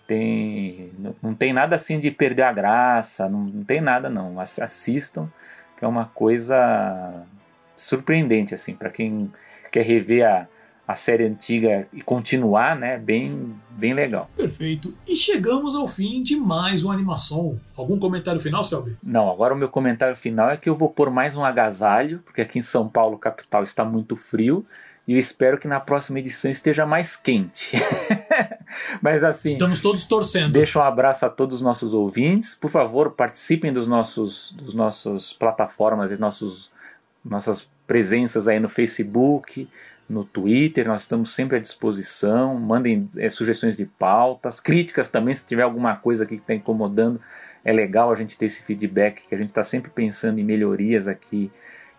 [0.07, 4.39] tem não, não, tem nada assim de perder a graça, não, não tem nada não.
[4.39, 5.33] Assistam,
[5.79, 7.25] que é uma coisa
[7.77, 9.33] surpreendente assim para quem
[9.71, 10.47] quer rever a,
[10.87, 12.99] a série antiga e continuar, né?
[12.99, 14.31] Bem, bem legal.
[14.37, 14.95] Perfeito.
[15.07, 17.59] E chegamos ao fim de mais uma animação.
[17.77, 18.97] Algum comentário final, Selby?
[19.03, 22.43] Não, agora o meu comentário final é que eu vou pôr mais um agasalho, porque
[22.43, 24.65] aqui em São Paulo, capital, está muito frio.
[25.07, 27.77] E eu espero que na próxima edição esteja mais quente.
[29.03, 29.53] Mas assim.
[29.53, 30.53] Estamos todos torcendo.
[30.53, 32.55] Deixa um abraço a todos os nossos ouvintes.
[32.55, 36.73] Por favor, participem dos nossos, dos nossos plataformas e nossos,
[37.25, 39.69] nossas presenças aí no Facebook,
[40.09, 42.55] no Twitter, nós estamos sempre à disposição.
[42.59, 47.21] Mandem é, sugestões de pautas, críticas também, se tiver alguma coisa aqui que está incomodando,
[47.65, 51.09] é legal a gente ter esse feedback, que a gente está sempre pensando em melhorias
[51.09, 51.51] aqui,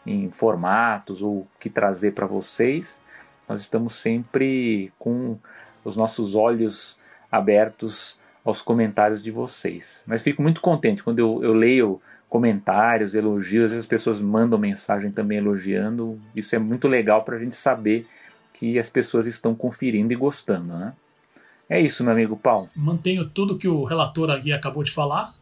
[0.06, 3.02] em formatos ou que trazer para vocês.
[3.50, 5.40] Nós estamos sempre com
[5.84, 7.00] os nossos olhos
[7.32, 10.04] abertos aos comentários de vocês.
[10.06, 12.00] Mas fico muito contente quando eu, eu leio
[12.36, 16.20] comentários, elogios, as pessoas mandam mensagem também elogiando.
[16.36, 18.06] Isso é muito legal para a gente saber
[18.54, 20.92] que as pessoas estão conferindo e gostando, né?
[21.70, 22.70] É isso, meu amigo Paulo.
[22.76, 25.34] Mantenho tudo que o relator aqui acabou de falar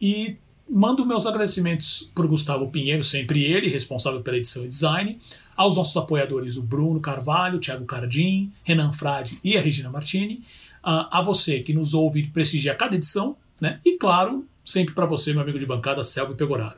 [0.00, 0.36] e
[0.70, 5.18] mando meus agradecimentos para o Gustavo Pinheiro, sempre ele, responsável pela edição e design,
[5.56, 10.44] aos nossos apoiadores, o Bruno Carvalho, Thiago Cardim, Renan Frade e a Regina Martini,
[10.80, 13.80] a você que nos ouve e prestigia cada edição, né?
[13.84, 16.76] E claro, sempre para você, meu amigo de bancada, Selby Pegoraro.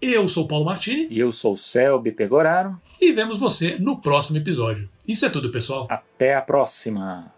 [0.00, 1.06] Eu sou Paulo Martini.
[1.10, 2.80] E eu sou Selby Pegoraro.
[2.98, 4.88] E vemos você no próximo episódio.
[5.06, 5.86] Isso é tudo, pessoal.
[5.90, 7.30] Até a próxima.